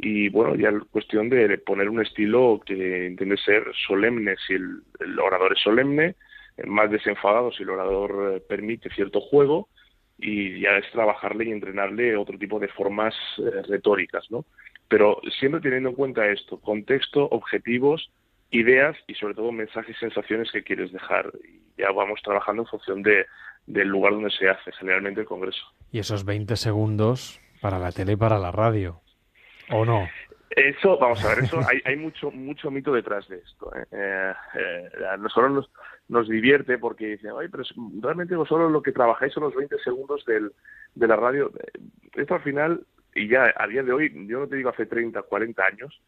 y 0.01 0.29
bueno, 0.29 0.55
ya 0.55 0.69
es 0.69 0.85
cuestión 0.93 1.29
de 1.29 1.59
poner 1.59 1.89
un 1.89 2.01
estilo 2.01 2.61
que 2.65 3.07
entiende 3.07 3.37
ser 3.37 3.65
solemne 3.87 4.37
si 4.47 4.55
el, 4.55 4.81
orador 5.19 5.55
es 5.55 5.61
solemne, 5.61 6.15
más 6.67 6.89
desenfadado 6.89 7.51
si 7.51 7.65
el 7.65 7.71
orador 7.71 8.37
eh, 8.37 8.41
permite 8.41 8.91
cierto 8.91 9.21
juego 9.21 9.69
y 10.17 10.61
ya 10.61 10.77
es 10.77 10.89
trabajarle 10.93 11.47
y 11.47 11.51
entrenarle 11.51 12.17
otro 12.17 12.39
tipo 12.39 12.61
de 12.61 12.69
formas 12.69 13.13
eh, 13.39 13.63
retóricas, 13.69 14.31
¿no? 14.31 14.45
Pero 14.87 15.21
siempre 15.37 15.61
teniendo 15.61 15.89
en 15.89 15.97
cuenta 15.97 16.29
esto, 16.29 16.61
contexto, 16.61 17.29
objetivos, 17.31 18.11
ideas 18.53 18.97
y 19.09 19.15
sobre 19.15 19.35
todo 19.35 19.51
mensajes 19.51 19.97
y 19.97 19.99
sensaciones 19.99 20.51
que 20.53 20.63
quieres 20.63 20.93
dejar. 20.93 21.33
Y 21.45 21.81
ya 21.81 21.91
vamos 21.91 22.21
trabajando 22.23 22.63
en 22.63 22.69
función 22.69 23.03
de, 23.03 23.27
del 23.67 23.89
lugar 23.89 24.13
donde 24.13 24.31
se 24.31 24.49
hace, 24.49 24.71
generalmente 24.79 25.23
el 25.23 25.27
Congreso. 25.27 25.63
Y 25.91 25.99
esos 25.99 26.25
20 26.25 26.55
segundos 26.55 27.41
para 27.61 27.81
la 27.81 27.91
tele 27.91 28.13
y 28.13 28.17
para 28.17 28.39
la 28.39 28.53
radio, 28.53 29.03
¿o 29.71 29.85
no? 29.85 30.09
Eso, 30.51 30.99
vamos 30.99 31.23
a 31.25 31.29
ver, 31.29 31.45
eso 31.45 31.61
hay, 31.85 31.97
mucho 31.97 32.31
mucho 32.31 32.71
mito 32.71 32.93
detrás 32.93 33.29
de 33.29 33.37
esto. 33.37 33.71
¿eh? 33.77 33.85
Eh, 33.93 34.33
eh, 34.55 34.91
nosotros 35.19 35.71
nos, 36.09 36.29
divierte 36.29 36.79
porque 36.79 37.07
dicen, 37.07 37.33
oye, 37.33 37.49
pero 37.49 37.63
realmente 38.01 38.35
vosotros 38.35 38.73
lo 38.73 38.83
que 38.83 38.93
trabajáis 38.93 39.33
son 39.33 39.45
los 39.45 39.55
20 39.55 39.79
segundos 39.81 40.25
del, 40.25 40.53
de 40.95 41.07
la 41.07 41.17
radio. 41.17 41.53
Esto 42.15 42.35
al 42.35 42.43
final, 42.43 42.81
y 43.15 43.29
ya 43.29 43.53
a 43.57 43.67
día 43.67 43.83
de 43.83 43.93
hoy, 43.93 44.11
yo 44.27 44.41
no 44.41 44.49
te 44.49 44.57
digo 44.57 44.71
hace 44.71 44.87
30, 44.87 45.23
40 45.23 45.65
años, 45.65 46.01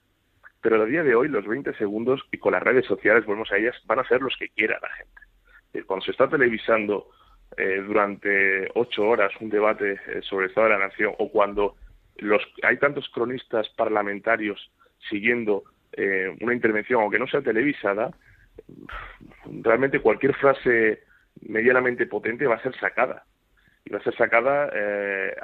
pero 0.63 0.83
a 0.83 0.87
día 0.87 1.03
de 1.03 1.15
hoy 1.15 1.29
los 1.29 1.47
20 1.47 1.75
segundos 1.75 2.21
y 2.33 2.39
con 2.39 2.53
las 2.53 2.63
redes 2.63 2.87
sociales, 2.87 3.25
volvemos 3.27 3.53
a 3.53 3.57
ellas, 3.57 3.77
van 3.87 3.99
a 3.99 4.09
ser 4.09 4.21
los 4.21 4.37
que 4.37 4.49
quiera 4.49 4.79
la 4.81 4.91
gente. 4.91 5.87
Cuando 5.87 6.05
se 6.05 6.11
está 6.11 6.29
televisando 6.29 7.11
eh, 7.57 7.83
durante 7.87 8.69
ocho 8.75 9.07
horas 9.07 9.33
un 9.41 9.51
debate 9.51 9.93
eh, 9.93 10.21
sobre 10.23 10.45
el 10.45 10.51
estado 10.51 10.69
de 10.69 10.75
la 10.75 10.87
nación 10.87 11.15
o 11.19 11.31
cuando 11.31 11.77
los, 12.21 12.43
hay 12.63 12.79
tantos 12.79 13.09
cronistas 13.11 13.69
parlamentarios 13.71 14.71
siguiendo 15.09 15.65
eh, 15.93 16.37
una 16.41 16.55
intervención, 16.55 17.03
aunque 17.03 17.19
no 17.19 17.27
sea 17.27 17.43
televisada, 17.43 18.11
realmente 19.63 20.01
cualquier 20.01 20.35
frase 20.35 21.03
medianamente 21.43 22.07
potente 22.07 22.47
va 22.47 22.57
a 22.57 22.63
ser 22.63 22.79
sacada. 22.79 23.25
Y 23.83 23.91
va 23.91 23.99
a 23.99 24.03
ser 24.03 24.15
sacada 24.15 24.71
eh, 24.75 25.35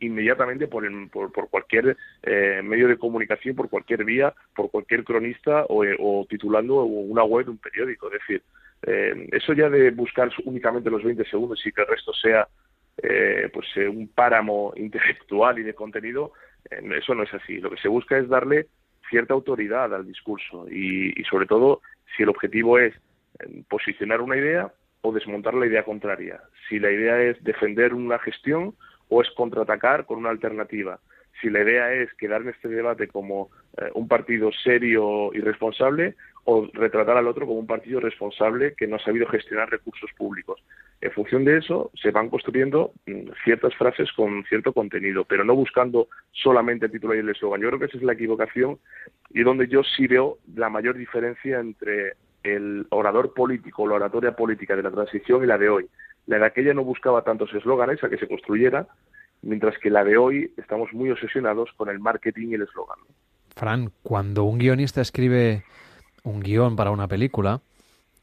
inmediatamente 0.00 0.68
por, 0.68 0.84
por, 1.10 1.50
cualquier 1.50 1.96
medio 2.62 2.88
de 2.88 2.96
comunicación, 2.96 3.54
por 3.54 3.68
cualquier 3.68 4.04
vía, 4.04 4.32
por 4.56 4.70
cualquier 4.70 5.04
cronista 5.04 5.66
o, 5.68 5.84
o 5.98 6.26
titulando 6.26 6.84
una 6.84 7.24
web 7.24 7.44
de 7.44 7.50
un 7.50 7.58
periódico. 7.58 8.06
Es 8.06 8.20
decir, 8.20 8.42
eh, 8.86 9.28
eso 9.32 9.52
ya 9.54 9.70
de 9.70 9.90
buscar 9.90 10.30
únicamente 10.44 10.90
los 10.90 11.02
20 11.02 11.24
segundos 11.24 11.64
y 11.64 11.72
que 11.72 11.80
el 11.80 11.88
resto 11.88 12.12
sea 12.12 12.46
eh, 13.02 13.50
pues 13.52 13.66
eh, 13.76 13.88
un 13.88 14.08
páramo 14.08 14.72
intelectual 14.76 15.58
y 15.58 15.62
de 15.62 15.74
contenido, 15.74 16.32
eso 16.70 17.14
no 17.14 17.22
es 17.22 17.34
así. 17.34 17.58
Lo 17.58 17.70
que 17.70 17.76
se 17.76 17.88
busca 17.88 18.16
es 18.16 18.28
darle 18.28 18.68
cierta 19.10 19.34
autoridad 19.34 19.94
al 19.94 20.06
discurso 20.06 20.66
y, 20.70 21.12
y 21.20 21.24
sobre 21.24 21.46
todo 21.46 21.82
si 22.16 22.22
el 22.22 22.30
objetivo 22.30 22.78
es 22.78 22.94
posicionar 23.68 24.22
una 24.22 24.36
idea 24.36 24.72
o 25.02 25.12
desmontar 25.12 25.54
la 25.54 25.66
idea 25.66 25.84
contraria. 25.84 26.40
Si 26.68 26.78
la 26.78 26.90
idea 26.90 27.20
es 27.20 27.42
defender 27.44 27.92
una 27.92 28.18
gestión 28.18 28.74
o 29.08 29.20
es 29.20 29.30
contraatacar 29.32 30.06
con 30.06 30.18
una 30.18 30.30
alternativa. 30.30 31.00
Si 31.42 31.50
la 31.50 31.60
idea 31.60 31.92
es 31.92 32.14
quedar 32.14 32.42
en 32.42 32.48
este 32.48 32.68
debate 32.68 33.08
como 33.08 33.50
un 33.94 34.08
partido 34.08 34.50
serio 34.62 35.30
y 35.34 35.40
responsable 35.40 36.14
o 36.44 36.68
retratar 36.72 37.16
al 37.16 37.26
otro 37.26 37.46
como 37.46 37.58
un 37.58 37.66
partido 37.66 38.00
responsable 38.00 38.74
que 38.76 38.86
no 38.86 38.96
ha 38.96 39.04
sabido 39.04 39.26
gestionar 39.26 39.70
recursos 39.70 40.10
públicos. 40.16 40.62
En 41.04 41.12
función 41.12 41.44
de 41.44 41.58
eso, 41.58 41.90
se 41.92 42.12
van 42.12 42.30
construyendo 42.30 42.92
mm, 43.04 43.32
ciertas 43.44 43.74
frases 43.74 44.10
con 44.12 44.42
cierto 44.44 44.72
contenido, 44.72 45.26
pero 45.26 45.44
no 45.44 45.54
buscando 45.54 46.08
solamente 46.32 46.86
el 46.86 46.92
título 46.92 47.14
y 47.14 47.18
el 47.18 47.28
eslogan. 47.28 47.60
Yo 47.60 47.68
creo 47.68 47.78
que 47.78 47.84
esa 47.84 47.98
es 47.98 48.02
la 48.02 48.14
equivocación 48.14 48.78
y 49.28 49.42
donde 49.42 49.68
yo 49.68 49.82
sí 49.82 50.06
veo 50.06 50.38
la 50.56 50.70
mayor 50.70 50.96
diferencia 50.96 51.60
entre 51.60 52.14
el 52.42 52.86
orador 52.88 53.34
político, 53.34 53.86
la 53.86 53.96
oratoria 53.96 54.34
política 54.34 54.76
de 54.76 54.82
la 54.82 54.90
transición 54.90 55.44
y 55.44 55.46
la 55.46 55.58
de 55.58 55.68
hoy. 55.68 55.86
La 56.26 56.38
de 56.38 56.46
aquella 56.46 56.72
no 56.72 56.84
buscaba 56.84 57.22
tantos 57.22 57.52
eslóganes 57.52 58.02
a 58.02 58.08
que 58.08 58.16
se 58.16 58.26
construyera, 58.26 58.86
mientras 59.42 59.76
que 59.76 59.90
la 59.90 60.04
de 60.04 60.16
hoy 60.16 60.54
estamos 60.56 60.90
muy 60.94 61.10
obsesionados 61.10 61.68
con 61.76 61.90
el 61.90 62.00
marketing 62.00 62.48
y 62.48 62.54
el 62.54 62.62
eslogan. 62.62 62.96
Fran, 63.54 63.90
cuando 64.02 64.44
un 64.44 64.56
guionista 64.56 65.02
escribe 65.02 65.64
un 66.22 66.40
guion 66.40 66.76
para 66.76 66.92
una 66.92 67.08
película, 67.08 67.60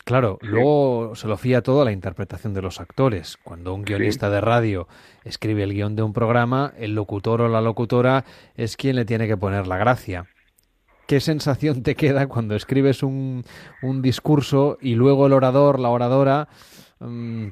claro, 0.04 0.38
luego 0.42 1.16
se 1.16 1.28
lo 1.28 1.38
fía 1.38 1.62
todo 1.62 1.82
a 1.82 1.86
la 1.86 1.92
interpretación 1.92 2.54
de 2.54 2.62
los 2.62 2.80
actores. 2.80 3.38
Cuando 3.44 3.74
un 3.74 3.84
guionista 3.84 4.30
de 4.30 4.42
radio 4.42 4.88
escribe 5.24 5.64
el 5.64 5.74
guion 5.74 5.96
de 5.96 6.04
un 6.04 6.14
programa, 6.14 6.74
el 6.78 6.96
locutor 6.96 7.42
o 7.42 7.48
la 7.48 7.62
locutora 7.62 8.26
es 8.56 8.78
quien 8.78 8.96
le 8.96 9.06
tiene 9.06 9.28
que 9.28 9.38
poner 9.38 9.68
la 9.68 9.78
gracia. 9.78 10.26
¿Qué 11.08 11.20
sensación 11.20 11.84
te 11.84 11.96
queda 11.96 12.28
cuando 12.28 12.56
escribes 12.56 13.04
un, 13.04 13.44
un 13.82 14.02
discurso 14.02 14.78
y 14.80 14.96
luego 14.96 15.28
el 15.28 15.34
orador, 15.34 15.80
la 15.80 15.90
oradora, 15.90 16.48
Mm, 17.02 17.50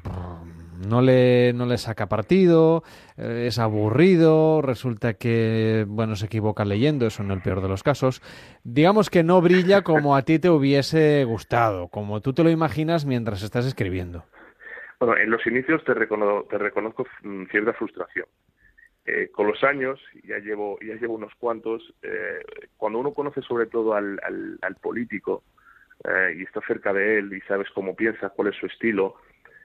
no 0.86 1.02
le, 1.02 1.52
no 1.52 1.66
le 1.66 1.78
saca 1.78 2.08
partido, 2.08 2.82
eh, 3.16 3.44
es 3.46 3.58
aburrido, 3.58 4.62
resulta 4.62 5.14
que, 5.14 5.84
bueno, 5.86 6.16
se 6.16 6.26
equivoca 6.26 6.64
leyendo, 6.64 7.06
eso 7.06 7.22
en 7.22 7.30
el 7.30 7.42
peor 7.42 7.60
de 7.60 7.68
los 7.68 7.82
casos. 7.82 8.22
Digamos 8.64 9.10
que 9.10 9.22
no 9.22 9.40
brilla 9.40 9.82
como 9.82 10.16
a 10.16 10.22
ti 10.22 10.38
te 10.38 10.50
hubiese 10.50 11.24
gustado, 11.24 11.88
como 11.88 12.20
tú 12.20 12.32
te 12.32 12.44
lo 12.44 12.50
imaginas 12.50 13.04
mientras 13.04 13.42
estás 13.42 13.66
escribiendo. 13.66 14.24
Bueno, 14.98 15.16
en 15.16 15.30
los 15.30 15.46
inicios 15.46 15.82
te, 15.84 15.94
te 15.94 16.58
reconozco 16.58 17.06
mm, 17.22 17.44
cierta 17.46 17.72
frustración. 17.74 18.26
Eh, 19.06 19.28
con 19.32 19.46
los 19.46 19.62
años, 19.64 19.98
ya 20.24 20.38
llevo, 20.38 20.78
ya 20.80 20.94
llevo 20.94 21.14
unos 21.14 21.34
cuantos, 21.36 21.94
eh, 22.02 22.44
cuando 22.76 22.98
uno 22.98 23.12
conoce 23.12 23.40
sobre 23.42 23.66
todo 23.66 23.94
al, 23.94 24.20
al, 24.22 24.76
político 24.76 25.42
y 26.34 26.44
está 26.44 26.62
cerca 26.66 26.94
de 26.94 27.18
él 27.18 27.34
y 27.34 27.42
sabes 27.42 27.68
cómo 27.74 27.94
piensa, 27.94 28.30
cuál 28.30 28.48
es 28.48 28.56
su 28.56 28.64
estilo, 28.64 29.16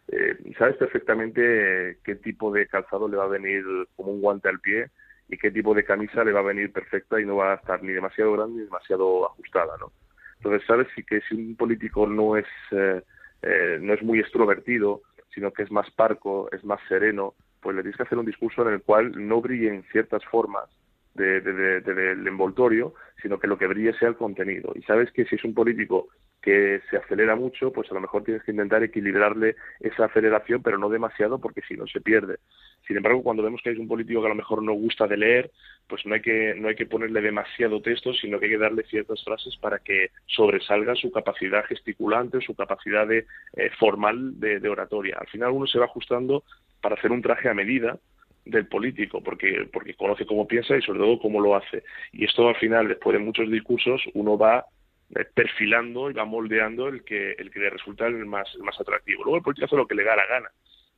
eh, 0.07 0.37
sabes 0.57 0.77
perfectamente 0.77 1.97
qué 2.03 2.15
tipo 2.15 2.51
de 2.51 2.67
calzado 2.67 3.07
le 3.07 3.17
va 3.17 3.25
a 3.25 3.29
venir 3.29 3.63
como 3.95 4.11
un 4.11 4.21
guante 4.21 4.49
al 4.49 4.59
pie 4.59 4.89
y 5.29 5.37
qué 5.37 5.49
tipo 5.51 5.73
de 5.73 5.83
camisa 5.83 6.23
le 6.23 6.31
va 6.31 6.41
a 6.41 6.43
venir 6.43 6.71
perfecta 6.71 7.19
y 7.19 7.25
no 7.25 7.37
va 7.37 7.53
a 7.53 7.55
estar 7.55 7.81
ni 7.81 7.93
demasiado 7.93 8.33
grande 8.33 8.59
ni 8.59 8.65
demasiado 8.65 9.25
ajustada, 9.25 9.77
¿no? 9.79 9.91
Entonces 10.37 10.65
sabes 10.67 10.87
si 10.95 11.03
que 11.03 11.21
si 11.21 11.35
un 11.35 11.55
político 11.55 12.05
no 12.05 12.37
es 12.37 12.45
eh, 12.71 13.01
eh, 13.41 13.79
no 13.81 13.93
es 13.93 14.03
muy 14.03 14.19
extrovertido, 14.19 15.01
sino 15.33 15.51
que 15.51 15.63
es 15.63 15.71
más 15.71 15.89
parco, 15.91 16.49
es 16.51 16.63
más 16.63 16.79
sereno, 16.87 17.33
pues 17.61 17.75
le 17.75 17.81
tienes 17.81 17.97
que 17.97 18.03
hacer 18.03 18.17
un 18.17 18.25
discurso 18.25 18.61
en 18.61 18.75
el 18.75 18.81
cual 18.81 19.11
no 19.27 19.41
brillen 19.41 19.83
ciertas 19.91 20.23
formas 20.25 20.69
del 21.15 22.27
envoltorio, 22.27 22.93
sino 23.21 23.39
que 23.39 23.47
lo 23.47 23.57
que 23.57 23.67
brille 23.67 23.93
sea 23.93 24.09
el 24.09 24.15
contenido. 24.15 24.73
Y 24.75 24.81
sabes 24.83 25.11
que 25.11 25.25
si 25.25 25.35
es 25.35 25.43
un 25.43 25.53
político 25.53 26.09
que 26.41 26.81
se 26.91 26.97
acelera 26.97 27.35
mucho, 27.35 27.71
pues 27.71 27.89
a 27.89 27.95
lo 27.95 28.01
mejor 28.01 28.23
tienes 28.23 28.43
que 28.43 28.51
intentar 28.51 28.83
equilibrarle 28.83 29.55
esa 29.79 30.05
aceleración, 30.05 30.61
pero 30.61 30.77
no 30.77 30.89
demasiado 30.89 31.39
porque 31.39 31.61
si 31.67 31.75
no 31.75 31.87
se 31.87 32.01
pierde. 32.01 32.37
Sin 32.85 32.97
embargo, 32.97 33.23
cuando 33.23 33.41
vemos 33.41 33.61
que 33.63 33.71
hay 33.71 33.77
un 33.77 33.87
político 33.87 34.21
que 34.21 34.27
a 34.27 34.29
lo 34.29 34.35
mejor 34.35 34.61
no 34.61 34.73
gusta 34.73 35.07
de 35.07 35.17
leer, 35.17 35.51
pues 35.87 36.05
no 36.05 36.13
hay 36.13 36.21
que 36.21 36.53
no 36.55 36.67
hay 36.67 36.75
que 36.75 36.85
ponerle 36.85 37.21
demasiado 37.21 37.81
texto, 37.81 38.13
sino 38.13 38.37
que 38.37 38.45
hay 38.45 38.51
que 38.51 38.57
darle 38.59 38.83
ciertas 38.83 39.23
frases 39.23 39.57
para 39.57 39.79
que 39.79 40.11
sobresalga 40.27 40.93
su 40.93 41.11
capacidad 41.11 41.65
gesticulante, 41.65 42.41
su 42.41 42.53
capacidad 42.53 43.07
de 43.07 43.25
eh, 43.55 43.71
formal 43.79 44.39
de, 44.39 44.59
de 44.59 44.69
oratoria. 44.69 45.17
Al 45.19 45.27
final 45.27 45.49
uno 45.49 45.65
se 45.65 45.79
va 45.79 45.85
ajustando 45.85 46.43
para 46.79 46.93
hacer 46.93 47.11
un 47.11 47.23
traje 47.23 47.49
a 47.49 47.55
medida 47.55 47.97
del 48.45 48.67
político, 48.67 49.21
porque, 49.21 49.67
porque 49.71 49.95
conoce 49.95 50.25
cómo 50.25 50.47
piensa 50.47 50.77
y 50.77 50.81
sobre 50.81 50.99
todo 50.99 51.19
cómo 51.19 51.41
lo 51.41 51.55
hace. 51.55 51.83
Y 52.13 52.25
esto 52.25 52.47
al 52.47 52.55
final, 52.55 52.87
después 52.87 53.17
de 53.17 53.23
muchos 53.23 53.49
discursos, 53.49 54.01
uno 54.13 54.37
va 54.37 54.65
eh, 55.13 55.25
perfilando 55.33 56.09
y 56.09 56.13
va 56.13 56.25
moldeando 56.25 56.87
el 56.87 57.03
que, 57.03 57.33
el 57.33 57.51
que 57.51 57.59
le 57.59 57.69
resulta 57.69 58.07
el 58.07 58.25
más, 58.25 58.47
el 58.55 58.63
más 58.63 58.79
atractivo. 58.79 59.23
Luego 59.23 59.37
el 59.37 59.43
político 59.43 59.65
hace 59.65 59.75
lo 59.75 59.87
que 59.87 59.95
le 59.95 60.03
da 60.03 60.15
la 60.15 60.25
gana. 60.25 60.49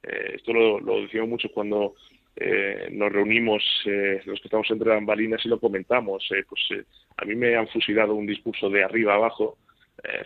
Eh, 0.03 0.33
esto 0.35 0.53
lo, 0.53 0.79
lo, 0.79 1.01
decimos 1.01 1.27
mucho 1.27 1.49
cuando 1.49 1.95
eh, 2.35 2.87
nos 2.91 3.11
reunimos 3.11 3.63
los 4.25 4.39
que 4.39 4.47
estamos 4.47 4.69
entre 4.69 4.91
bambalinas 4.91 5.45
y 5.45 5.49
lo 5.49 5.59
comentamos. 5.59 6.25
pues 6.47 6.85
a 7.17 7.25
mí 7.25 7.35
me 7.35 7.55
han 7.55 7.67
fusilado 7.67 8.13
un 8.13 8.27
discurso 8.27 8.69
de 8.69 8.83
arriba 8.83 9.15
abajo 9.15 9.57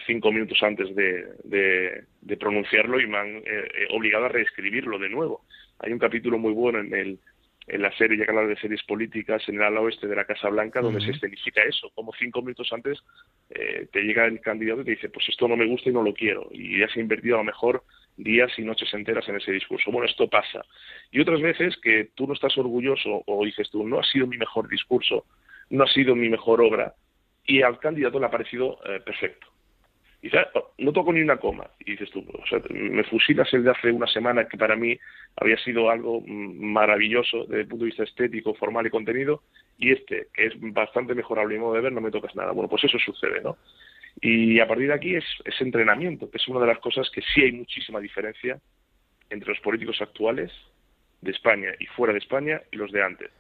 cinco 0.06 0.34
minutos 0.34 0.62
antes 0.64 0.94
de, 0.94 1.26
de, 1.46 2.04
de, 2.22 2.38
pronunciarlo 2.38 3.00
y 3.00 3.08
me 3.08 3.18
han 3.18 3.44
obligado 3.92 4.26
a 4.26 4.30
reescribirlo 4.30 5.00
de 5.00 5.08
nuevo. 5.08 5.46
Hay 5.82 5.92
un 5.92 6.00
capítulo 6.00 6.38
muy 6.38 6.54
bueno 6.54 6.80
en 6.80 6.94
el 6.94 7.20
en 7.68 7.82
la 7.82 7.96
serie, 7.96 8.18
ya 8.18 8.26
que 8.26 8.32
hablar 8.32 8.48
de 8.48 8.58
series 8.58 8.84
políticas, 8.84 9.48
en 9.48 9.56
el 9.56 9.62
ala 9.62 9.82
oeste 9.82 10.08
de 10.08 10.16
la 10.16 10.26
Casa 10.26 10.50
Blanca, 10.50 10.82
donde 10.82 11.00
se 11.00 11.12
escenifica 11.12 11.62
eso. 11.62 11.92
Como 11.94 12.12
cinco 12.18 12.42
minutos 12.42 12.68
antes 12.74 13.00
eh, 13.50 13.88
te 13.92 14.02
llega 14.02 14.26
el 14.26 14.42
candidato 14.42 14.82
y 14.82 14.86
te 14.86 14.92
dice, 14.92 15.10
pues 15.10 15.30
esto 15.30 15.48
no 15.48 15.56
me 15.56 15.68
gusta 15.68 15.90
y 15.90 15.94
no 15.94 16.02
lo 16.02 16.14
quiero. 16.14 16.50
Y 16.52 16.80
ya 16.80 16.88
se 16.90 17.00
ha 17.00 17.04
invertido 17.04 17.36
a 17.36 17.38
lo 17.38 17.44
mejor 17.46 17.84
días 18.18 18.52
y 18.58 18.64
noches 18.64 18.94
enteras 18.94 19.28
en 19.30 19.38
ese 19.38 19.52
discurso. 19.52 19.92
Bueno, 19.92 20.08
esto 20.08 20.28
pasa. 20.28 20.66
Y 21.12 21.22
otras 21.22 21.40
veces 21.40 21.78
que 21.82 22.10
tú 22.16 22.28
no 22.28 22.34
estás 22.34 22.58
orgulloso 22.58 23.24
o 23.26 23.46
dices 23.46 23.70
tú, 23.70 23.88
no 23.88 24.00
ha 24.00 24.04
sido 24.04 24.28
mi 24.28 24.38
mejor 24.38 24.68
discurso, 24.68 25.26
no 25.70 25.84
ha 25.84 25.88
sido 25.88 26.16
mi 26.16 26.30
mejor 26.30 26.62
obra, 26.62 26.96
y 27.46 27.62
al 27.62 27.80
candidato 27.80 28.20
le 28.20 28.26
ha 28.26 28.32
parecido 28.32 28.80
eh, 28.86 29.00
perfecto. 29.00 29.48
Y 30.22 30.28
dices, 30.28 30.46
oh, 30.54 30.72
no 30.78 30.94
toco 30.94 31.12
ni 31.12 31.22
una 31.22 31.38
coma. 31.38 31.68
Y 31.80 31.92
dices 31.92 32.12
tú, 32.12 32.24
o 32.32 32.46
sea, 32.48 32.62
me 32.70 33.04
fusilas 33.04 33.52
el 33.54 33.64
de 33.64 33.72
hace 33.72 33.92
una 33.92 34.08
semana 34.08 34.48
que 34.48 34.58
para 34.58 34.76
mí 34.76 34.98
había 35.38 35.58
sido 35.58 35.90
algo 35.90 36.22
mm, 36.22 36.64
maravilloso 36.64 37.46
desde 37.46 37.62
el 37.62 37.68
punto 37.68 37.86
de 37.86 37.90
vista 37.90 38.04
estético, 38.04 38.54
formal 38.54 38.86
y 38.86 38.92
contenido, 38.92 39.42
y 39.78 39.92
este, 39.92 40.28
que 40.34 40.46
es 40.46 40.54
bastante 40.60 41.16
mejorable 41.16 41.56
y 41.56 41.60
modo 41.60 41.74
de 41.74 41.82
ver, 41.82 41.92
no 41.92 42.02
me 42.02 42.12
tocas 42.12 42.36
nada. 42.36 42.52
Bueno, 42.52 42.70
pues 42.70 42.84
eso 42.84 43.00
sucede, 43.00 43.42
¿no? 43.42 43.58
Y 44.20 44.60
a 44.60 44.68
partir 44.68 44.88
de 44.88 44.94
aquí 44.94 45.16
es, 45.16 45.26
es 45.46 45.60
entrenamiento, 45.62 46.30
que 46.30 46.38
es 46.38 46.48
una 46.48 46.60
de 46.60 46.68
las 46.68 46.80
cosas 46.80 47.10
que 47.10 47.22
sí 47.22 47.42
hay 47.42 47.54
muchísima 47.54 48.00
diferencia 48.00 48.60
entre 49.30 49.50
los 49.50 49.60
políticos 49.62 50.02
actuales 50.02 50.52
de 51.22 51.32
España 51.32 51.70
y 51.80 51.86
fuera 51.88 52.14
de 52.14 52.20
España 52.20 52.62
y 52.72 52.78
los 52.78 52.92
de 52.92 53.04
antes. 53.04 53.32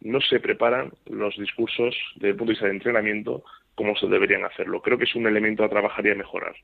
No 0.00 0.20
se 0.20 0.40
preparan 0.40 0.92
los 1.06 1.36
discursos 1.36 1.94
desde 2.14 2.28
el 2.28 2.36
punto 2.36 2.50
de 2.50 2.52
vista 2.52 2.66
de 2.66 2.72
entrenamiento 2.72 3.44
como 3.80 3.96
se 3.96 4.06
deberían 4.08 4.44
hacerlo. 4.44 4.82
Creo 4.82 4.98
que 4.98 5.04
es 5.04 5.14
un 5.14 5.26
elemento 5.26 5.64
a 5.64 5.68
trabajar 5.70 6.06
y 6.06 6.10
a 6.10 6.14
mejorar. 6.14 6.54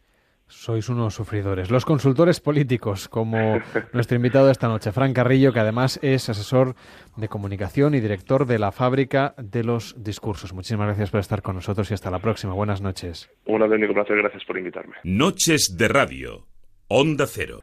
Sois 0.49 0.91
unos 0.91 1.15
sufridores. 1.15 1.71
Los 1.71 1.87
consultores 1.87 2.41
políticos, 2.41 3.09
como 3.09 3.59
nuestro 3.95 4.17
invitado 4.17 4.51
esta 4.51 4.69
noche, 4.69 4.93
Fran 4.93 5.15
Carrillo, 5.15 5.51
que 5.55 5.61
además 5.61 5.99
es 6.03 6.29
asesor 6.29 6.75
de 7.17 7.29
comunicación 7.29 7.95
y 7.95 8.01
director 8.01 8.45
de 8.45 8.59
la 8.59 8.71
fábrica 8.71 9.35
de 9.39 9.65
los 9.65 9.97
discursos. 9.97 10.53
Muchísimas 10.53 10.89
gracias 10.89 11.11
por 11.11 11.21
estar 11.21 11.41
con 11.41 11.55
nosotros 11.57 11.91
y 11.91 11.95
hasta 11.95 12.11
la 12.11 12.19
próxima. 12.19 12.53
Buenas 12.53 12.83
noches. 12.83 13.31
Un 13.47 13.63
auténtico 13.63 13.95
placer. 13.95 14.19
Gracias 14.19 14.45
por 14.45 14.59
invitarme. 14.59 14.97
Noches 15.05 15.75
de 15.79 15.89
Radio. 15.89 16.47
Onda 16.89 17.25
Cero. 17.27 17.63